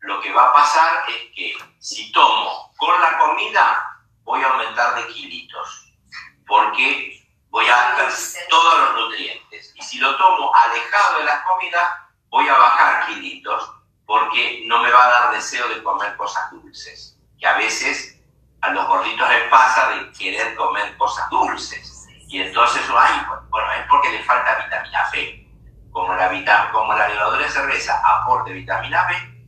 lo 0.01 0.21
que 0.21 0.31
va 0.31 0.49
a 0.49 0.53
pasar 0.53 1.03
es 1.09 1.35
que 1.35 1.57
si 1.79 2.11
tomo 2.11 2.73
con 2.77 3.01
la 3.01 3.17
comida, 3.17 4.01
voy 4.23 4.41
a 4.43 4.47
aumentar 4.47 4.95
de 4.95 5.07
kilitos, 5.07 5.93
porque 6.47 7.21
voy 7.49 7.65
a 7.67 7.95
todos 8.49 8.79
los 8.79 8.95
nutrientes. 8.95 9.73
Y 9.75 9.81
si 9.81 9.97
lo 9.97 10.15
tomo 10.17 10.51
alejado 10.55 11.19
de 11.19 11.25
las 11.25 11.43
comidas, 11.43 11.89
voy 12.29 12.47
a 12.47 12.57
bajar 12.57 13.07
kilitos, 13.07 13.71
porque 14.05 14.63
no 14.67 14.81
me 14.81 14.91
va 14.91 15.05
a 15.05 15.09
dar 15.09 15.31
deseo 15.33 15.67
de 15.67 15.83
comer 15.83 16.15
cosas 16.15 16.49
dulces, 16.51 17.17
que 17.37 17.47
a 17.47 17.57
veces 17.57 18.19
a 18.61 18.69
los 18.69 18.87
gorditos 18.87 19.29
les 19.29 19.49
pasa 19.49 19.89
de 19.89 20.11
querer 20.13 20.55
comer 20.55 20.97
cosas 20.97 21.29
dulces. 21.29 22.07
Y 22.27 22.41
entonces, 22.41 22.83
ay, 22.95 23.25
bueno, 23.49 23.71
es 23.73 23.85
porque 23.89 24.11
le 24.11 24.23
falta 24.23 24.63
vitamina 24.63 25.09
B. 25.11 25.45
Como 25.91 26.13
la, 26.13 26.71
como 26.71 26.93
la 26.93 27.09
levadura 27.09 27.43
de 27.43 27.49
cerveza 27.49 27.99
aporte 28.05 28.53
vitamina 28.53 29.05
B, 29.07 29.38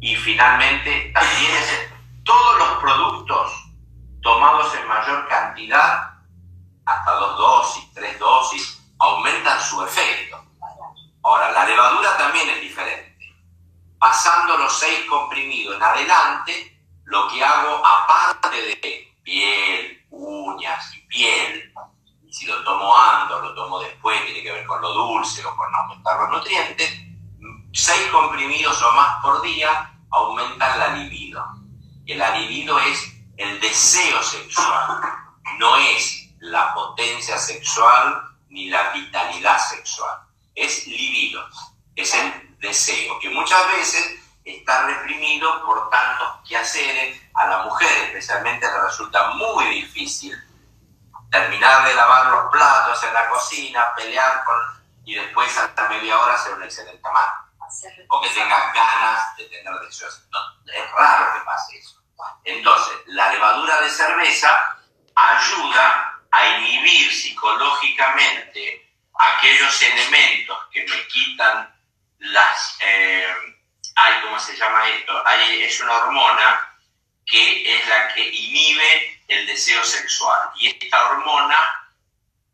y 0.00 0.16
finalmente, 0.16 1.12
también 1.14 1.52
es, 1.52 1.90
todos 2.24 2.58
los 2.58 2.78
productos 2.78 3.70
tomados 4.22 4.74
en 4.74 4.88
mayor 4.88 5.28
cantidad, 5.28 6.14
hasta 6.86 7.12
dos 7.12 7.36
dosis, 7.36 7.92
tres 7.94 8.18
dosis, 8.18 8.82
aumentan 8.98 9.60
su 9.60 9.82
efecto. 9.84 10.42
Ahora, 11.22 11.52
la 11.52 11.64
levadura 11.66 12.16
también 12.16 12.48
es 12.48 12.60
diferente. 12.62 13.34
Pasando 13.98 14.56
los 14.56 14.72
seis 14.78 15.04
comprimidos 15.08 15.76
en 15.76 15.82
adelante, 15.82 16.82
lo 17.04 17.28
que 17.28 17.44
hago 17.44 17.84
aparte 17.84 18.50
de 18.50 19.14
piel, 19.22 20.06
uñas 20.10 20.94
y 20.94 21.00
piel, 21.02 21.74
si 22.30 22.46
lo 22.46 22.62
tomo 22.64 22.96
ando, 22.96 23.40
lo 23.40 23.54
tomo 23.54 23.80
después, 23.80 24.24
tiene 24.24 24.42
que 24.42 24.52
ver 24.52 24.66
con 24.66 24.80
lo 24.80 24.92
dulce 24.92 25.44
o 25.44 25.54
con 25.56 25.74
aumentar 25.74 26.20
los 26.20 26.30
nutrientes, 26.30 27.00
seis 27.72 28.08
comprimidos 28.10 28.80
o 28.82 28.92
más 28.92 29.20
por 29.22 29.42
día 29.42 29.89
aumentan 30.10 30.78
la 30.78 30.88
libido. 30.88 31.44
Y 32.04 32.14
la 32.14 32.36
libido 32.36 32.78
es 32.80 33.12
el 33.36 33.60
deseo 33.60 34.22
sexual, 34.22 35.00
no 35.58 35.76
es 35.76 36.28
la 36.40 36.74
potencia 36.74 37.38
sexual 37.38 38.22
ni 38.48 38.68
la 38.68 38.90
vitalidad 38.90 39.58
sexual, 39.58 40.18
es 40.54 40.86
libido, 40.86 41.42
es 41.94 42.12
el 42.14 42.58
deseo, 42.58 43.18
que 43.20 43.30
muchas 43.30 43.66
veces 43.68 44.20
está 44.44 44.86
reprimido 44.86 45.64
por 45.64 45.88
tantos 45.90 46.48
quehaceres. 46.48 47.20
A 47.34 47.46
la 47.46 47.62
mujer 47.62 47.90
especialmente 48.06 48.66
le 48.66 48.82
resulta 48.82 49.30
muy 49.34 49.64
difícil 49.66 50.36
terminar 51.30 51.86
de 51.86 51.94
lavar 51.94 52.26
los 52.32 52.50
platos 52.50 53.02
en 53.04 53.14
la 53.14 53.28
cocina, 53.28 53.94
pelear 53.96 54.44
con 54.44 54.80
y 55.04 55.14
después 55.14 55.56
hasta 55.56 55.88
media 55.88 56.18
hora 56.18 56.34
hacer 56.34 56.54
un 56.54 56.62
excelente 56.62 57.00
amante 57.08 57.49
o 58.08 58.20
que 58.20 58.30
tenga 58.30 58.72
ganas 58.72 59.36
de 59.36 59.44
tener 59.44 59.74
deseos. 59.80 60.22
es 60.66 60.90
raro 60.92 61.32
que 61.34 61.40
pase 61.44 61.78
eso. 61.78 62.00
Entonces, 62.44 62.96
la 63.06 63.32
levadura 63.32 63.80
de 63.80 63.90
cerveza 63.90 64.78
ayuda 65.14 66.20
a 66.30 66.46
inhibir 66.46 67.12
psicológicamente 67.12 68.94
aquellos 69.14 69.82
elementos 69.82 70.58
que 70.72 70.84
me 70.84 71.06
quitan 71.08 71.74
las... 72.18 72.78
Eh, 72.80 73.56
¿Cómo 74.22 74.38
se 74.38 74.56
llama 74.56 74.86
esto? 74.88 75.26
Hay, 75.26 75.62
es 75.62 75.80
una 75.80 75.96
hormona 75.96 76.78
que 77.26 77.76
es 77.76 77.86
la 77.86 78.08
que 78.14 78.26
inhibe 78.28 79.22
el 79.28 79.46
deseo 79.46 79.84
sexual. 79.84 80.50
Y 80.56 80.68
esta 80.68 81.10
hormona 81.10 81.58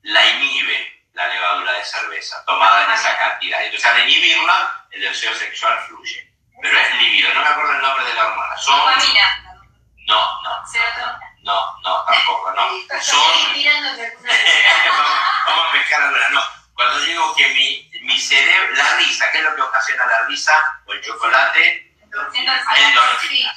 la 0.02 0.26
inhibe 0.26 0.96
la 1.12 1.28
levadura 1.28 1.72
de 1.72 1.84
cerveza, 1.84 2.44
tomada 2.46 2.84
en 2.84 2.90
esa 2.92 3.16
cantidad. 3.16 3.64
Entonces, 3.64 3.90
al 3.90 4.08
inhibirla, 4.08 4.85
el 4.90 5.00
deseo 5.00 5.34
sexual 5.34 5.78
fluye. 5.86 6.32
Pero 6.62 6.78
es 6.78 6.94
lívido, 6.96 7.34
no 7.34 7.40
me 7.42 7.48
acuerdo 7.48 7.72
el 7.72 7.82
nombre 7.82 8.04
de 8.06 8.14
la 8.14 8.26
hormona. 8.26 8.56
Son... 8.56 8.78
No, 10.06 10.42
no. 10.42 10.64
No, 11.42 11.78
no, 11.82 12.04
tampoco, 12.04 12.52
no. 12.52 12.62
Son... 13.00 13.20
vamos, 15.46 15.68
a 15.68 15.72
pescar 15.72 16.02
alguna, 16.02 16.28
no. 16.30 16.42
Cuando 16.74 16.98
digo 17.00 17.34
que 17.36 17.48
mi, 17.48 17.90
mi 18.02 18.18
cerebro, 18.20 18.74
la 18.74 18.96
risa, 18.96 19.30
¿qué 19.30 19.38
es 19.38 19.44
lo 19.44 19.54
que 19.54 19.62
ocasiona 19.62 20.06
la 20.06 20.22
risa 20.26 20.52
o 20.86 20.92
el 20.92 21.00
chocolate? 21.02 21.94
Endorfinas. 22.02 22.64
Son 22.64 22.76
endorfinas. 22.76 23.56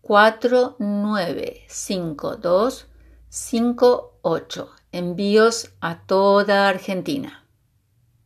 cuatro 0.02 0.76
nueve 0.80 1.64
cinco 1.68 2.36
dos 2.36 2.88
cinco 3.30 4.20
ocho. 4.22 4.70
Envíos 4.92 5.72
a 5.82 6.00
toda 6.06 6.70
Argentina 6.70 7.46